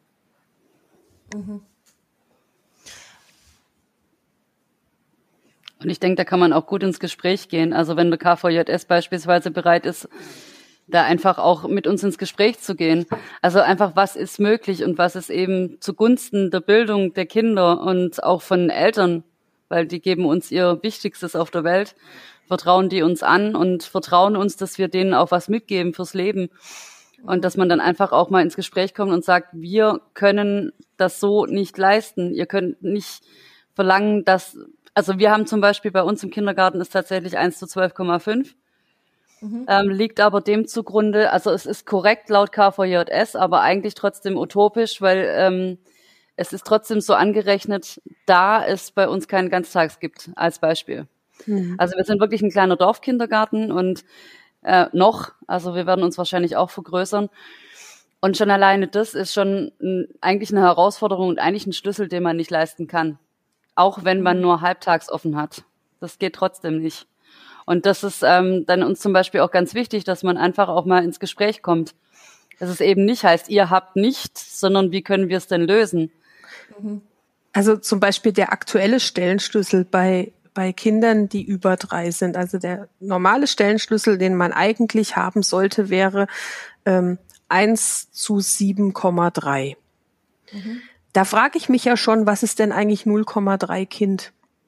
[1.34, 1.62] Mhm.
[5.82, 7.72] Und ich denke, da kann man auch gut ins Gespräch gehen.
[7.72, 10.10] Also wenn der KVJS beispielsweise bereit ist,
[10.88, 13.06] da einfach auch mit uns ins Gespräch zu gehen.
[13.42, 18.24] Also einfach, was ist möglich und was ist eben zugunsten der Bildung der Kinder und
[18.24, 19.24] auch von Eltern,
[19.70, 21.96] weil die geben uns ihr Wichtigstes auf der Welt,
[22.48, 26.50] vertrauen die uns an und vertrauen uns, dass wir denen auch was mitgeben fürs Leben.
[27.24, 31.20] Und dass man dann einfach auch mal ins Gespräch kommt und sagt, wir können das
[31.20, 32.34] so nicht leisten.
[32.34, 33.24] Ihr könnt nicht
[33.74, 34.58] verlangen, dass,
[34.94, 38.54] also wir haben zum Beispiel bei uns im Kindergarten ist tatsächlich 1 zu 12,5.
[39.42, 39.66] Mhm.
[39.70, 45.02] Ähm, liegt aber dem zugrunde, also es ist korrekt laut KVJS, aber eigentlich trotzdem utopisch,
[45.02, 45.78] weil ähm,
[46.36, 51.08] es ist trotzdem so angerechnet, da es bei uns keinen Ganztags gibt, als Beispiel.
[51.46, 51.76] Mhm.
[51.78, 54.04] Also wir sind wirklich ein kleiner Dorfkindergarten und
[54.63, 55.32] äh, noch.
[55.48, 57.30] Also wir werden uns wahrscheinlich auch vergrößern.
[58.22, 62.24] Und schon alleine das ist schon ein, eigentlich eine Herausforderung und eigentlich ein Schlüssel, den
[62.24, 63.17] man nicht leisten kann.
[63.76, 65.63] Auch wenn man nur halbtags offen hat.
[66.00, 67.08] Das geht trotzdem nicht.
[67.65, 70.86] Und das ist ähm, dann uns zum Beispiel auch ganz wichtig, dass man einfach auch
[70.86, 71.93] mal ins Gespräch kommt.
[72.60, 76.12] Dass es eben nicht heißt, ihr habt nichts, sondern wie können wir es denn lösen?
[77.54, 82.36] Also zum Beispiel der aktuelle Stellenschlüssel bei bei Kindern, die über drei sind.
[82.36, 86.28] Also der normale Stellenschlüssel, den man eigentlich haben sollte, wäre
[86.86, 87.17] ähm,
[87.48, 89.78] 1 zu 7,3.
[90.52, 90.82] Mhm.
[91.13, 94.34] Da frage ich mich ja schon, was ist denn eigentlich 0,3 Kind?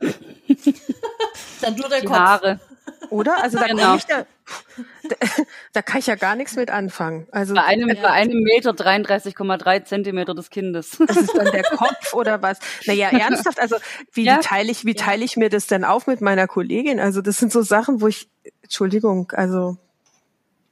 [1.60, 2.18] Dann nur der Die Kopf.
[2.18, 2.62] Haare.
[3.10, 3.42] Oder?
[3.44, 3.96] Also da genau.
[3.96, 4.26] ich da,
[5.74, 7.28] Da kann ich ja gar nichts mit anfangen.
[7.32, 10.98] Also bei einem, bei einem Meter 33,3 Zentimeter des Kindes.
[11.12, 12.60] Das ist dann der Kopf oder was?
[12.86, 13.76] Naja, ernsthaft, also
[14.14, 14.38] wie, ja?
[14.38, 17.00] teile ich, wie teile ich mir das denn auf mit meiner Kollegin?
[17.00, 18.30] Also das sind so Sachen, wo ich,
[18.62, 19.78] Entschuldigung, also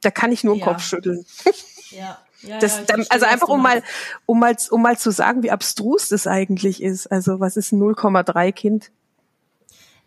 [0.02, 0.66] da kann ich nur den ja.
[0.66, 1.24] Kopf schütteln.
[1.90, 2.18] Ja.
[2.42, 3.82] Ja, das, ja, dann, also einfach um mal,
[4.24, 7.06] um mal, um mal zu sagen, wie abstrus das eigentlich ist.
[7.08, 8.90] Also was ist 0,3 Kind?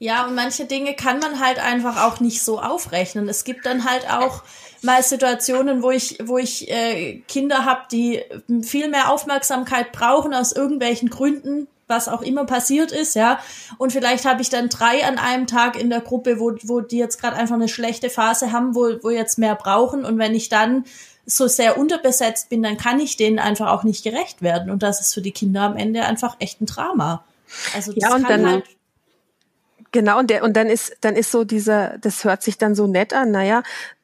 [0.03, 3.29] Ja, und manche Dinge kann man halt einfach auch nicht so aufrechnen.
[3.29, 4.43] Es gibt dann halt auch
[4.81, 8.21] mal Situationen, wo ich, wo ich äh, Kinder habe, die
[8.63, 13.39] viel mehr Aufmerksamkeit brauchen aus irgendwelchen Gründen, was auch immer passiert ist, ja.
[13.77, 16.97] Und vielleicht habe ich dann drei an einem Tag in der Gruppe, wo, wo die
[16.97, 20.03] jetzt gerade einfach eine schlechte Phase haben, wo, wo jetzt mehr brauchen.
[20.03, 20.83] Und wenn ich dann
[21.25, 24.69] so sehr unterbesetzt bin, dann kann ich denen einfach auch nicht gerecht werden.
[24.69, 27.23] Und das ist für die Kinder am Ende einfach echt ein Drama.
[27.73, 28.65] Also das ja, und dann halt
[29.93, 32.87] Genau, und, der, und dann ist, dann ist so dieser, das hört sich dann so
[32.87, 33.61] nett an, naja,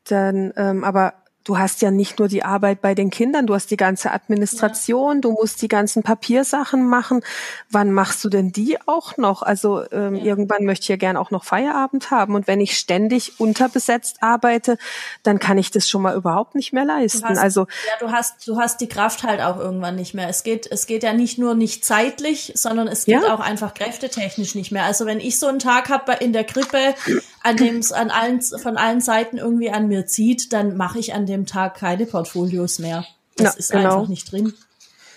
[0.08, 3.72] dann, ähm, aber du hast ja nicht nur die Arbeit bei den Kindern, du hast
[3.72, 5.22] die ganze Administration, ja.
[5.22, 7.22] du musst die ganzen Papiersachen machen.
[7.70, 9.42] Wann machst du denn die auch noch?
[9.42, 10.26] Also ähm, ja.
[10.26, 12.36] irgendwann möchte ich ja gern auch noch Feierabend haben.
[12.36, 14.78] Und wenn ich ständig unterbesetzt arbeite,
[15.24, 17.28] dann kann ich das schon mal überhaupt nicht mehr leisten.
[17.28, 20.28] Hast, also ja, du hast du hast die Kraft halt auch irgendwann nicht mehr.
[20.28, 23.34] Es geht es geht ja nicht nur nicht zeitlich, sondern es geht ja.
[23.34, 24.84] auch einfach kräftetechnisch nicht mehr.
[24.84, 26.96] Also wenn ich so einen Tag habe in der Krippe,
[27.42, 31.14] an dem es an allen von allen Seiten irgendwie an mir zieht, dann mache ich
[31.14, 33.06] an dem Tag keine Portfolios mehr.
[33.38, 33.96] Das ja, ist genau.
[33.96, 34.54] einfach nicht drin.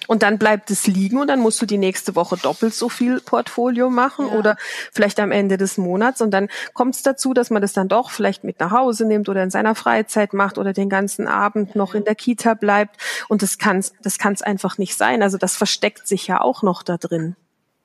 [0.08, 3.20] Und dann bleibt es liegen und dann musst du die nächste Woche doppelt so viel
[3.20, 4.34] Portfolio machen ja.
[4.34, 4.56] oder
[4.92, 6.20] vielleicht am Ende des Monats.
[6.20, 9.28] Und dann kommt es dazu, dass man das dann doch vielleicht mit nach Hause nimmt
[9.28, 12.96] oder in seiner Freizeit macht oder den ganzen Abend noch in der Kita bleibt.
[13.28, 15.22] Und das kann es das kann's einfach nicht sein.
[15.22, 17.36] Also das versteckt sich ja auch noch da drin.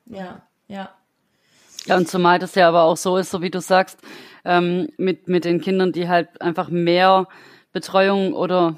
[0.07, 0.89] Ja, ja.
[1.85, 3.99] Ja, und zumal das ja aber auch so ist, so wie du sagst,
[4.43, 7.27] ähm, mit, mit den Kindern, die halt einfach mehr
[7.77, 8.75] Betreuung oder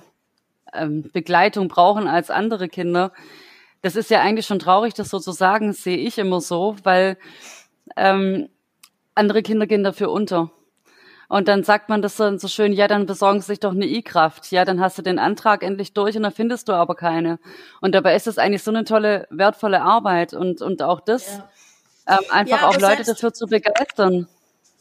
[0.73, 3.13] ähm, Begleitung brauchen als andere Kinder.
[3.81, 7.17] Das ist ja eigentlich schon traurig, das so zu sagen, sehe ich immer so, weil
[7.95, 8.49] ähm,
[9.15, 10.51] andere Kinder gehen dafür unter.
[11.29, 13.85] Und dann sagt man das dann so schön, ja, dann besorgen Sie sich doch eine
[13.85, 14.51] I-Kraft.
[14.51, 17.39] Ja, dann hast du den Antrag endlich durch und dann findest du aber keine.
[17.79, 22.17] Und dabei ist es eigentlich so eine tolle, wertvolle Arbeit und, und auch das, ja.
[22.17, 24.27] ähm, einfach ja, auch Leute dafür zu begeistern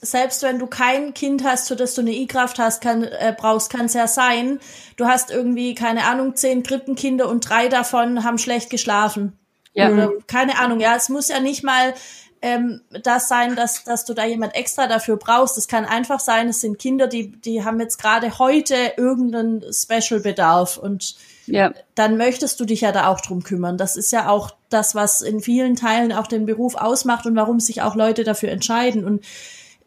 [0.00, 3.70] selbst wenn du kein Kind hast, für das du eine I-Kraft hast, kann, äh, brauchst,
[3.70, 4.60] kann es ja sein,
[4.96, 9.38] du hast irgendwie, keine Ahnung, zehn Krippenkinder und drei davon haben schlecht geschlafen.
[9.74, 9.90] Ja.
[9.90, 11.94] Oder, keine Ahnung, ja, es muss ja nicht mal
[12.42, 15.58] ähm, das sein, dass, dass du da jemand extra dafür brauchst.
[15.58, 20.76] Es kann einfach sein, es sind Kinder, die, die haben jetzt gerade heute irgendeinen Special-Bedarf
[20.76, 21.72] und ja.
[21.94, 23.78] dann möchtest du dich ja da auch drum kümmern.
[23.78, 27.58] Das ist ja auch das, was in vielen Teilen auch den Beruf ausmacht und warum
[27.58, 29.04] sich auch Leute dafür entscheiden.
[29.04, 29.24] Und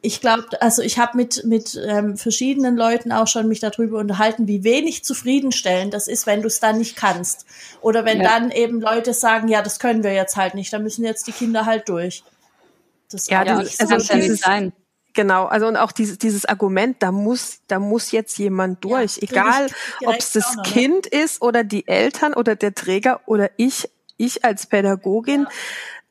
[0.02, 4.48] ich glaube, also ich habe mit mit ähm, verschiedenen Leuten auch schon mich darüber unterhalten,
[4.48, 7.46] wie wenig zufriedenstellend das ist, wenn du es dann nicht kannst
[7.82, 8.30] oder wenn ja.
[8.30, 11.32] dann eben Leute sagen, ja, das können wir jetzt halt nicht, da müssen jetzt die
[11.32, 12.24] Kinder halt durch.
[13.12, 14.74] Das ja, das, nicht also so dieses, sein.
[15.14, 19.24] Genau, also und auch dieses, dieses Argument, da muss, da muss jetzt jemand durch, ja,
[19.30, 19.68] egal
[20.06, 20.72] ob es das noch, ne?
[20.72, 21.22] Kind ne?
[21.24, 25.42] ist oder die Eltern oder der Träger oder ich, ich als Pädagogin.
[25.42, 25.50] Ja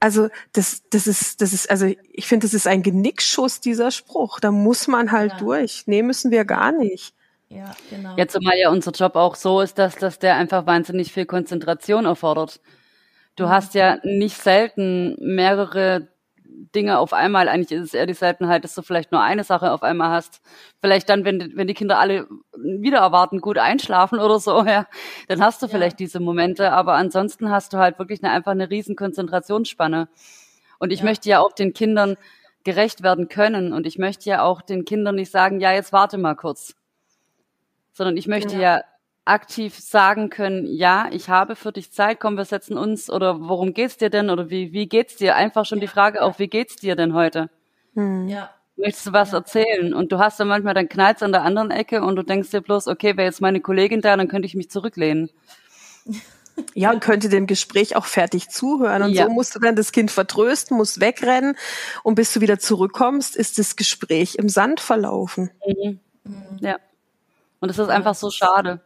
[0.00, 4.40] also das, das ist, das ist, also ich finde, das ist ein Genickschuss, dieser Spruch.
[4.40, 5.38] Da muss man halt ja.
[5.38, 5.84] durch.
[5.86, 7.14] Nee, müssen wir gar nicht.
[7.50, 8.16] Ja, genau.
[8.16, 12.06] Jetzt zumal ja unser Job auch so ist, dass, dass der einfach wahnsinnig viel Konzentration
[12.06, 12.60] erfordert.
[13.36, 13.48] Du mhm.
[13.50, 16.08] hast ja nicht selten mehrere
[16.74, 17.48] Dinge auf einmal.
[17.48, 20.40] Eigentlich ist es eher die Seltenheit, dass du vielleicht nur eine Sache auf einmal hast.
[20.80, 24.86] Vielleicht dann, wenn, wenn die Kinder alle wieder erwarten, gut einschlafen oder so, ja,
[25.28, 25.72] dann hast du ja.
[25.72, 26.72] vielleicht diese Momente.
[26.72, 30.08] Aber ansonsten hast du halt wirklich eine, einfach eine riesen Konzentrationsspanne.
[30.78, 31.04] Und ich ja.
[31.06, 32.16] möchte ja auch den Kindern
[32.64, 33.72] gerecht werden können.
[33.72, 36.74] Und ich möchte ja auch den Kindern nicht sagen, ja, jetzt warte mal kurz.
[37.92, 38.84] Sondern ich möchte ja, ja
[39.30, 43.72] aktiv sagen können, ja, ich habe für dich Zeit, komm, wir setzen uns oder worum
[43.72, 45.36] geht's dir denn oder wie, wie geht's dir?
[45.36, 45.82] Einfach schon ja.
[45.82, 47.48] die Frage auch, wie geht's dir denn heute?
[47.94, 48.28] Hm.
[48.28, 48.50] Ja.
[48.76, 49.38] Möchtest du was ja.
[49.38, 49.94] erzählen?
[49.94, 52.60] Und du hast dann manchmal dann knallst an der anderen Ecke und du denkst dir
[52.60, 55.30] bloß, okay, wäre jetzt meine Kollegin da, dann könnte ich mich zurücklehnen.
[56.74, 59.02] Ja, und könnte dem Gespräch auch fertig zuhören.
[59.02, 59.24] Und ja.
[59.24, 61.56] so musst du dann das Kind vertrösten, musst wegrennen.
[62.02, 65.50] Und bis du wieder zurückkommst, ist das Gespräch im Sand verlaufen.
[65.66, 66.00] Mhm.
[66.24, 66.58] Mhm.
[66.60, 66.76] Ja.
[67.60, 68.80] Und es ist einfach so schade.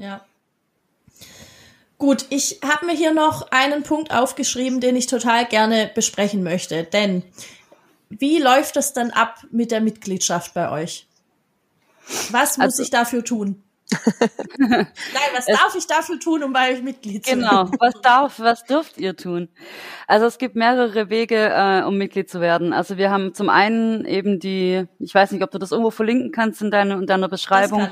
[0.00, 0.24] Ja.
[1.98, 6.84] Gut, ich habe mir hier noch einen Punkt aufgeschrieben, den ich total gerne besprechen möchte.
[6.84, 7.22] Denn
[8.08, 11.06] wie läuft es dann ab mit der Mitgliedschaft bei euch?
[12.30, 13.62] Was muss also, ich dafür tun?
[14.58, 14.86] Nein,
[15.34, 17.42] was darf ich dafür tun, um bei euch Mitglied zu werden?
[17.42, 19.48] Genau, was darf, was dürft ihr tun?
[20.06, 22.72] Also es gibt mehrere Wege, äh, um Mitglied zu werden.
[22.72, 26.32] Also wir haben zum einen eben die, ich weiß nicht, ob du das irgendwo verlinken
[26.32, 27.90] kannst in, deine, in deiner Beschreibung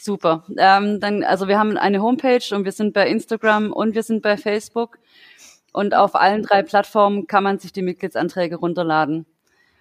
[0.00, 0.44] Super.
[0.56, 4.22] Ähm, dann, also wir haben eine Homepage und wir sind bei Instagram und wir sind
[4.22, 4.98] bei Facebook.
[5.72, 9.26] Und auf allen drei Plattformen kann man sich die Mitgliedsanträge runterladen.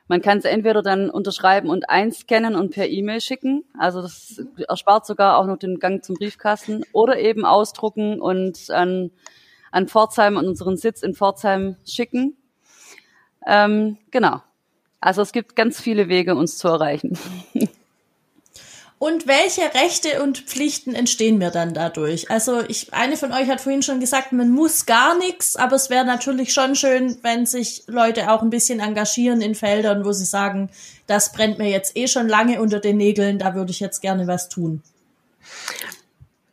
[0.09, 3.63] Man kann es entweder dann unterschreiben und einscannen und per E-Mail schicken.
[3.77, 6.83] Also das erspart sogar auch noch den Gang zum Briefkasten.
[6.91, 9.11] Oder eben ausdrucken und an,
[9.71, 12.35] an Pforzheim, an unseren Sitz in Pforzheim schicken.
[13.47, 14.41] Ähm, genau.
[14.99, 17.17] Also es gibt ganz viele Wege, uns zu erreichen.
[18.99, 22.29] Und welche Rechte und Pflichten entstehen mir dann dadurch?
[22.29, 25.89] Also ich, eine von euch hat vorhin schon gesagt, man muss gar nichts, aber es
[25.89, 30.25] wäre natürlich schon schön, wenn sich Leute auch ein bisschen engagieren in Feldern, wo sie
[30.25, 30.69] sagen,
[31.07, 34.27] das brennt mir jetzt eh schon lange unter den Nägeln, da würde ich jetzt gerne
[34.27, 34.83] was tun.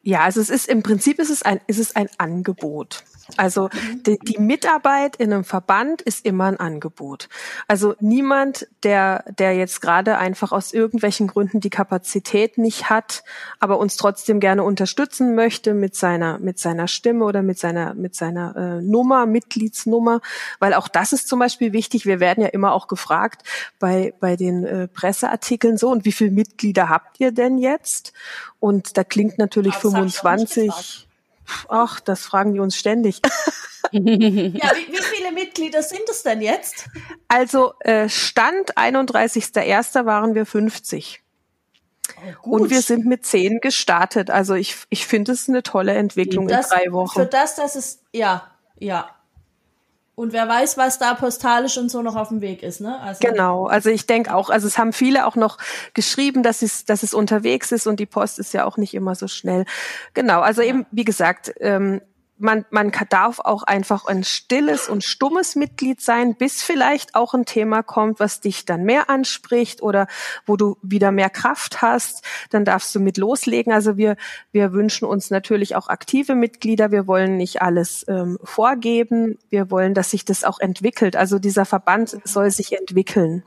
[0.05, 3.03] Ja, also es ist im Prinzip ist es ein, ist es ein Angebot.
[3.36, 3.68] Also
[4.06, 7.28] die, die, Mitarbeit in einem Verband ist immer ein Angebot.
[7.66, 13.24] Also niemand, der, der jetzt gerade einfach aus irgendwelchen Gründen die Kapazität nicht hat,
[13.58, 18.14] aber uns trotzdem gerne unterstützen möchte mit seiner, mit seiner Stimme oder mit seiner, mit
[18.14, 20.20] seiner äh, Nummer, Mitgliedsnummer,
[20.60, 22.06] weil auch das ist zum Beispiel wichtig.
[22.06, 23.42] Wir werden ja immer auch gefragt
[23.78, 28.12] bei, bei den äh, Presseartikeln so, und wie viele Mitglieder habt ihr denn jetzt?
[28.60, 31.05] Und da klingt natürlich das 25
[31.68, 33.20] Ach, das fragen die uns ständig.
[33.92, 36.88] ja, wie, wie, viele Mitglieder sind es denn jetzt?
[37.28, 40.05] Also äh, Stand 31.01.
[40.07, 41.22] waren wir 50.
[42.42, 44.30] Oh, und wir sind mit 10 gestartet.
[44.30, 47.20] Also ich, ich finde es eine tolle Entwicklung das, in drei Wochen.
[47.20, 49.15] Für das, dass es, ja, ja.
[50.16, 52.98] Und wer weiß, was da postalisch und so noch auf dem Weg ist, ne?
[53.00, 55.58] Also genau, also ich denke auch, also es haben viele auch noch
[55.92, 59.14] geschrieben, dass es, dass es unterwegs ist und die Post ist ja auch nicht immer
[59.14, 59.66] so schnell.
[60.14, 62.00] Genau, also eben, wie gesagt, ähm,
[62.39, 67.45] man, man darf auch einfach ein stilles und stummes Mitglied sein, bis vielleicht auch ein
[67.45, 70.07] Thema kommt, was dich dann mehr anspricht oder
[70.45, 73.72] wo du wieder mehr Kraft hast, dann darfst du mit loslegen.
[73.72, 74.16] Also wir,
[74.53, 76.91] wir wünschen uns natürlich auch aktive Mitglieder.
[76.91, 79.39] Wir wollen nicht alles ähm, vorgeben.
[79.49, 81.16] Wir wollen, dass sich das auch entwickelt.
[81.16, 83.45] Also dieser Verband soll sich entwickeln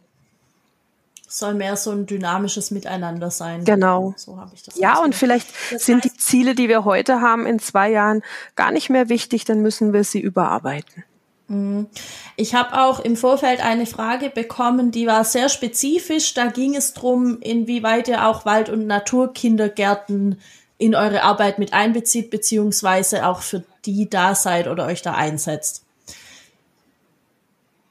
[1.30, 3.64] soll mehr so ein dynamisches Miteinander sein.
[3.64, 4.14] Genau.
[4.18, 4.78] So habe ich das.
[4.78, 8.24] Ja, und vielleicht das sind heißt, die Ziele, die wir heute haben, in zwei Jahren
[8.56, 11.04] gar nicht mehr wichtig, dann müssen wir sie überarbeiten.
[11.48, 11.88] Mhm.
[12.36, 16.34] Ich habe auch im Vorfeld eine Frage bekommen, die war sehr spezifisch.
[16.34, 20.40] Da ging es drum, inwieweit ihr auch Wald- und Naturkindergärten
[20.78, 25.84] in eure Arbeit mit einbezieht, beziehungsweise auch für die da seid oder euch da einsetzt.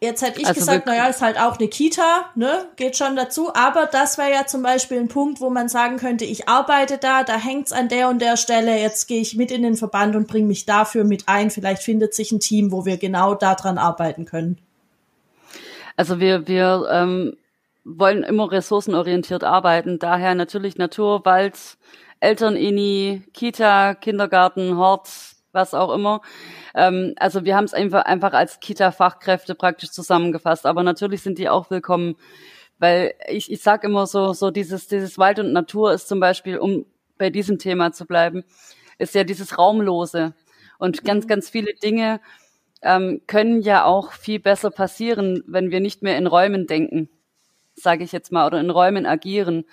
[0.01, 3.53] Jetzt hätte ich also gesagt, naja, ist halt auch eine Kita, ne, geht schon dazu.
[3.55, 7.25] Aber das wäre ja zum Beispiel ein Punkt, wo man sagen könnte, ich arbeite da,
[7.25, 10.29] da hängt's an der und der Stelle, jetzt gehe ich mit in den Verband und
[10.29, 11.51] bringe mich dafür mit ein.
[11.51, 14.59] Vielleicht findet sich ein Team, wo wir genau daran arbeiten können.
[15.97, 17.37] Also wir, wir ähm,
[17.85, 21.59] wollen immer ressourcenorientiert arbeiten, daher natürlich Natur, Wald,
[22.21, 25.09] Eltern-Ini, Kita, Kindergarten, Hort,
[25.51, 26.21] was auch immer.
[26.75, 30.67] Ähm, also wir haben es einfach, einfach als Kita-Fachkräfte praktisch zusammengefasst.
[30.67, 32.17] Aber natürlich sind die auch willkommen,
[32.79, 36.59] weil ich, ich sage immer so, so dieses, dieses Wald und Natur ist zum Beispiel,
[36.59, 36.87] um
[37.19, 38.45] bei diesem Thema zu bleiben,
[38.99, 40.35] ist ja dieses Raumlose.
[40.79, 41.29] Und ganz, mhm.
[41.29, 42.21] ganz viele Dinge
[42.83, 47.09] ähm, können ja auch viel besser passieren, wenn wir nicht mehr in Räumen denken,
[47.75, 49.65] sage ich jetzt mal, oder in Räumen agieren.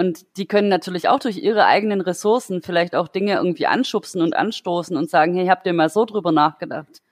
[0.00, 4.34] Und die können natürlich auch durch ihre eigenen Ressourcen vielleicht auch Dinge irgendwie anschubsen und
[4.34, 7.02] anstoßen und sagen, hey, habt ihr mal so drüber nachgedacht?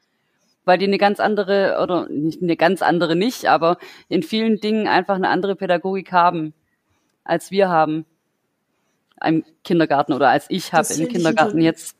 [0.64, 3.76] Weil die eine ganz andere, oder nicht eine ganz andere nicht, aber
[4.08, 6.54] in vielen Dingen einfach eine andere Pädagogik haben,
[7.24, 8.06] als wir haben
[9.22, 11.94] im Kindergarten oder als ich habe im Kindergarten jetzt.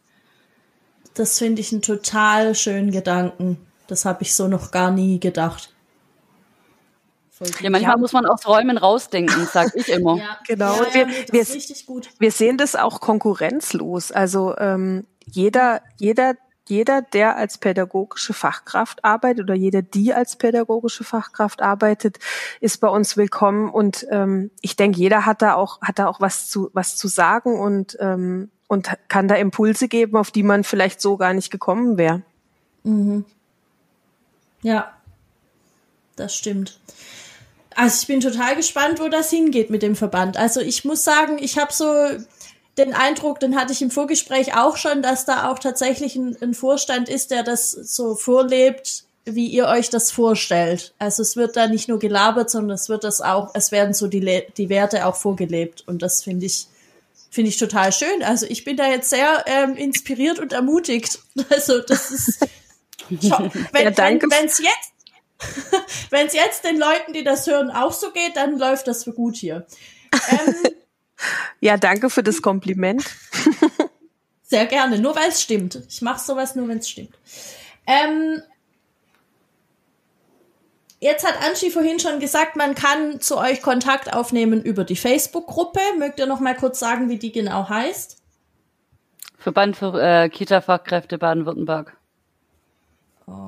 [1.12, 3.58] Das finde ich einen total schönen Gedanken.
[3.88, 5.74] Das habe ich so noch gar nie gedacht.
[7.60, 7.96] Ja, manchmal ja.
[7.96, 10.16] muss man aus Räumen rausdenken, sag ich immer.
[10.18, 10.38] ja.
[10.46, 10.74] Genau.
[10.74, 11.46] Ja, wir, wir,
[12.18, 14.10] wir, sehen das auch konkurrenzlos.
[14.12, 16.34] Also ähm, jeder, jeder,
[16.66, 22.18] jeder, der als pädagogische Fachkraft arbeitet oder jeder, die als pädagogische Fachkraft arbeitet,
[22.60, 23.70] ist bei uns willkommen.
[23.70, 27.08] Und ähm, ich denke, jeder hat da auch, hat da auch was zu, was zu
[27.08, 31.50] sagen und ähm, und kann da Impulse geben, auf die man vielleicht so gar nicht
[31.50, 32.22] gekommen wäre.
[32.84, 33.24] Mhm.
[34.62, 34.92] Ja,
[36.16, 36.78] das stimmt.
[37.78, 40.36] Also ich bin total gespannt, wo das hingeht mit dem Verband.
[40.36, 41.86] Also ich muss sagen, ich habe so
[42.76, 46.54] den Eindruck, den hatte ich im Vorgespräch auch schon, dass da auch tatsächlich ein, ein
[46.54, 50.92] Vorstand ist, der das so vorlebt, wie ihr euch das vorstellt.
[50.98, 54.08] Also es wird da nicht nur gelabert, sondern es wird das auch, es werden so
[54.08, 55.84] die, die Werte auch vorgelebt.
[55.86, 56.66] Und das finde ich,
[57.30, 58.24] finde ich total schön.
[58.24, 61.20] Also ich bin da jetzt sehr ähm, inspiriert und ermutigt.
[61.48, 62.40] Also das ist
[63.08, 63.38] wenn ja,
[63.72, 64.97] wenn es jetzt
[66.10, 69.12] Wenn es jetzt den Leuten, die das hören, auch so geht, dann läuft das für
[69.12, 69.66] gut hier.
[70.30, 70.54] Ähm,
[71.60, 73.04] Ja, danke für das Kompliment.
[74.42, 75.82] Sehr gerne, nur weil es stimmt.
[75.88, 77.14] Ich mache sowas nur, wenn es stimmt.
[77.86, 78.42] Ähm,
[81.00, 85.80] jetzt hat Anschi vorhin schon gesagt, man kann zu euch Kontakt aufnehmen über die Facebook-Gruppe.
[85.98, 88.22] Mögt ihr noch mal kurz sagen, wie die genau heißt?
[89.36, 91.97] Verband für äh, Kita-Fachkräfte Baden-Württemberg.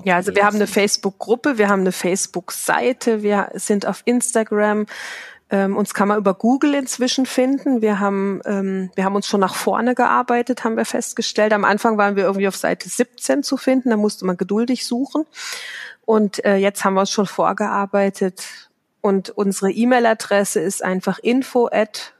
[0.05, 4.87] Ja, also wir haben eine Facebook-Gruppe, wir haben eine Facebook-Seite, wir sind auf Instagram,
[5.51, 7.83] ähm, uns kann man über Google inzwischen finden.
[7.83, 11.53] Wir haben, ähm, wir haben uns schon nach vorne gearbeitet, haben wir festgestellt.
[11.53, 15.25] Am Anfang waren wir irgendwie auf Seite 17 zu finden, da musste man geduldig suchen.
[16.05, 18.45] Und äh, jetzt haben wir uns schon vorgearbeitet.
[19.01, 22.15] Und unsere E-Mail-Adresse ist einfach info at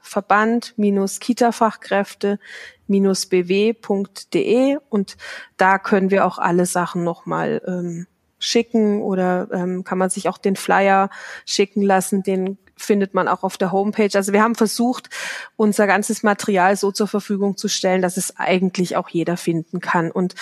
[2.91, 5.17] verband-kitafachkräfte-bw.de und
[5.57, 8.07] da können wir auch alle Sachen nochmal ähm,
[8.39, 11.09] schicken oder ähm, kann man sich auch den Flyer
[11.45, 14.09] schicken lassen, den findet man auch auf der Homepage.
[14.15, 15.09] Also wir haben versucht,
[15.55, 20.11] unser ganzes Material so zur Verfügung zu stellen, dass es eigentlich auch jeder finden kann
[20.11, 20.35] und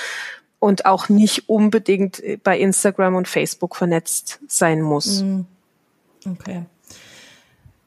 [0.62, 5.22] und auch nicht unbedingt bei Instagram und Facebook vernetzt sein muss.
[5.22, 5.46] Mhm.
[6.26, 6.66] Okay.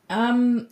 [0.08, 0.68] Ähm,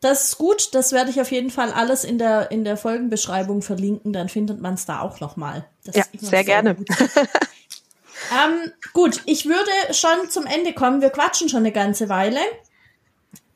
[0.00, 0.74] das ist gut.
[0.74, 4.12] Das werde ich auf jeden Fall alles in der in der Folgenbeschreibung verlinken.
[4.12, 5.66] Dann findet man es da auch noch mal.
[5.84, 6.70] ja, sehr, sehr gerne.
[6.70, 11.02] ähm, gut, ich würde schon zum Ende kommen.
[11.02, 12.40] Wir quatschen schon eine ganze Weile.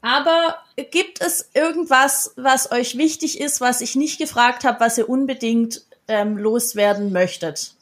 [0.03, 0.57] Aber
[0.91, 5.83] gibt es irgendwas, was euch wichtig ist, was ich nicht gefragt habe, was ihr unbedingt
[6.09, 7.73] ähm, loswerden möchtet?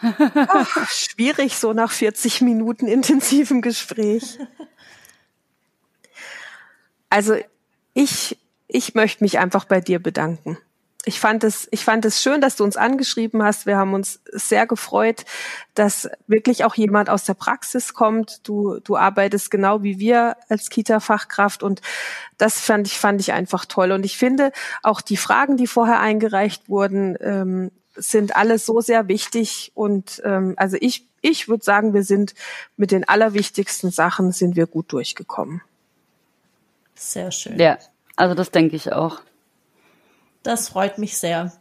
[0.00, 4.38] Ach, schwierig so nach 40 Minuten intensivem Gespräch.
[7.10, 7.36] Also
[7.94, 8.38] ich,
[8.68, 10.58] ich möchte mich einfach bei dir bedanken
[11.06, 13.64] ich fand es, ich fand es schön, dass du uns angeschrieben hast.
[13.64, 15.24] Wir haben uns sehr gefreut,
[15.74, 18.46] dass wirklich auch jemand aus der Praxis kommt.
[18.46, 21.80] Du, du arbeitest genau wie wir als Kita-Fachkraft und
[22.38, 23.92] das fand ich, fand ich einfach toll.
[23.92, 24.50] Und ich finde
[24.82, 29.70] auch die Fragen, die vorher eingereicht wurden, ähm, sind alle so sehr wichtig.
[29.76, 32.34] Und ähm, also ich, ich würde sagen, wir sind
[32.76, 35.62] mit den allerwichtigsten Sachen sind wir gut durchgekommen.
[36.96, 37.58] Sehr schön.
[37.58, 37.78] Ja,
[38.16, 39.20] also das denke ich auch.
[40.42, 41.52] Das freut mich sehr.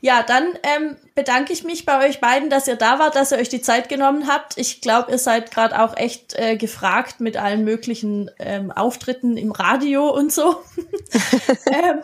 [0.00, 3.38] Ja, dann ähm, bedanke ich mich bei euch beiden, dass ihr da wart, dass ihr
[3.38, 4.58] euch die Zeit genommen habt.
[4.58, 9.50] Ich glaube, ihr seid gerade auch echt äh, gefragt mit allen möglichen ähm, Auftritten im
[9.50, 10.62] Radio und so.
[11.72, 12.02] ähm,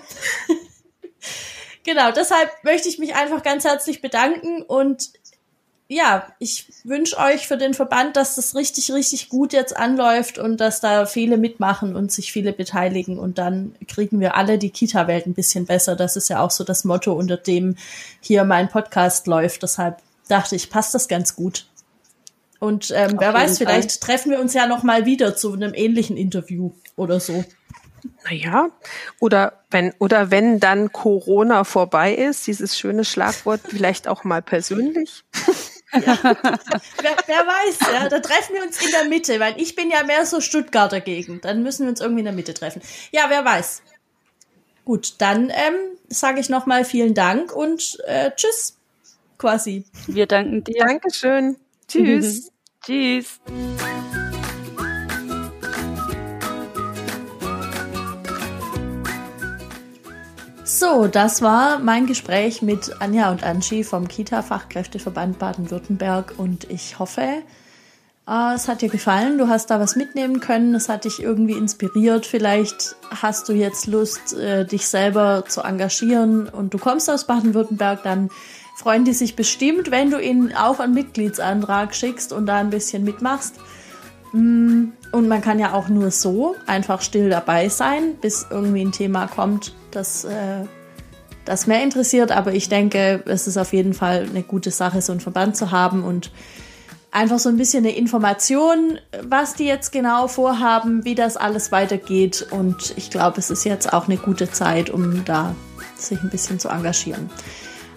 [1.85, 5.11] genau, deshalb möchte ich mich einfach ganz herzlich bedanken und
[5.93, 10.59] ja, ich wünsche euch für den Verband, dass das richtig, richtig gut jetzt anläuft und
[10.59, 15.27] dass da viele mitmachen und sich viele beteiligen und dann kriegen wir alle die Kita-Welt
[15.27, 15.95] ein bisschen besser.
[15.95, 17.77] Das ist ja auch so das Motto, unter dem
[18.21, 19.63] hier mein Podcast läuft.
[19.63, 21.67] Deshalb dachte ich, passt das ganz gut.
[22.59, 23.67] Und ähm, wer weiß, Fall.
[23.67, 27.45] vielleicht treffen wir uns ja noch mal wieder zu einem ähnlichen Interview oder so.
[28.25, 28.71] Naja,
[29.21, 35.25] oder wenn, oder wenn dann Corona vorbei ist, dieses schöne Schlagwort vielleicht auch mal persönlich.
[35.93, 36.19] Ja.
[36.23, 40.05] wer, wer, weiß, ja, da treffen wir uns in der Mitte, weil ich bin ja
[40.05, 41.45] mehr so Stuttgarter Gegend.
[41.45, 42.83] Dann müssen wir uns irgendwie in der Mitte treffen.
[43.11, 43.83] Ja, wer weiß.
[44.85, 45.75] Gut, dann ähm,
[46.09, 48.77] sage ich nochmal vielen Dank und äh, tschüss,
[49.39, 49.85] quasi.
[50.07, 50.85] Wir danken dir.
[50.85, 51.57] Dankeschön.
[51.89, 52.51] Tschüss.
[52.85, 53.41] tschüss.
[60.83, 67.45] So, das war mein Gespräch mit Anja und Anschi vom Kita-Fachkräfteverband Baden-Württemberg und ich hoffe,
[68.29, 71.53] äh, es hat dir gefallen, du hast da was mitnehmen können, es hat dich irgendwie
[71.53, 77.29] inspiriert, vielleicht hast du jetzt Lust, äh, dich selber zu engagieren und du kommst aus
[77.29, 78.29] Baden-Württemberg, dann
[78.77, 83.05] freuen die sich bestimmt, wenn du ihnen auch einen Mitgliedsantrag schickst und da ein bisschen
[83.05, 83.55] mitmachst.
[85.13, 89.27] Und man kann ja auch nur so einfach still dabei sein, bis irgendwie ein Thema
[89.27, 90.65] kommt, das, äh,
[91.45, 92.33] das mehr interessiert.
[92.33, 95.71] Aber ich denke, es ist auf jeden Fall eine gute Sache, so einen Verband zu
[95.71, 96.31] haben und
[97.11, 102.47] einfach so ein bisschen eine Information, was die jetzt genau vorhaben, wie das alles weitergeht.
[102.51, 105.55] Und ich glaube, es ist jetzt auch eine gute Zeit, um da
[105.97, 107.31] sich ein bisschen zu engagieren.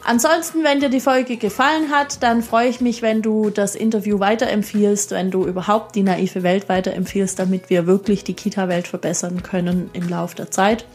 [0.08, 4.20] Ansonsten, wenn dir die Folge gefallen hat, dann freue ich mich, wenn du das Interview
[4.20, 9.90] weiterempfiehlst, wenn du überhaupt die naive Welt weiterempfiehlst, damit wir wirklich die Kita-Welt verbessern können
[9.94, 10.86] im Laufe der Zeit.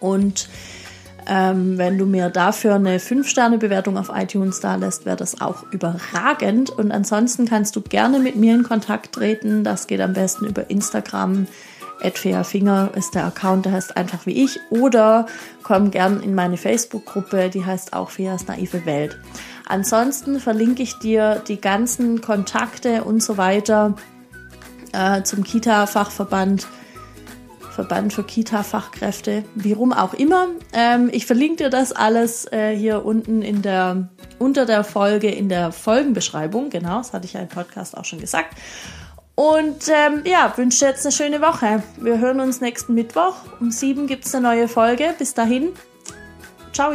[0.00, 0.48] Und
[1.26, 6.70] ähm, wenn du mir dafür eine 5-Sterne-Bewertung auf iTunes da lässt, wäre das auch überragend.
[6.70, 9.64] Und ansonsten kannst du gerne mit mir in Kontakt treten.
[9.64, 11.46] Das geht am besten über Instagram
[12.44, 14.58] Finger ist der Account, der heißt einfach wie ich.
[14.70, 15.26] Oder
[15.62, 19.18] komm gern in meine Facebook-Gruppe, die heißt auch Feas naive Welt.
[19.66, 23.94] Ansonsten verlinke ich dir die ganzen Kontakte und so weiter
[24.92, 26.66] äh, zum Kita-Fachverband,
[27.70, 30.48] Verband für Kita-Fachkräfte, wie rum auch immer.
[30.72, 35.48] Ähm, ich verlinke dir das alles äh, hier unten in der, unter der Folge in
[35.48, 36.70] der Folgenbeschreibung.
[36.70, 38.54] Genau, das hatte ich ja im Podcast auch schon gesagt.
[39.36, 41.82] Und ähm, ja, wünsche dir jetzt eine schöne Woche.
[41.96, 43.34] Wir hören uns nächsten Mittwoch.
[43.60, 45.14] Um sieben gibt es eine neue Folge.
[45.18, 45.72] Bis dahin.
[46.72, 46.92] Ciao.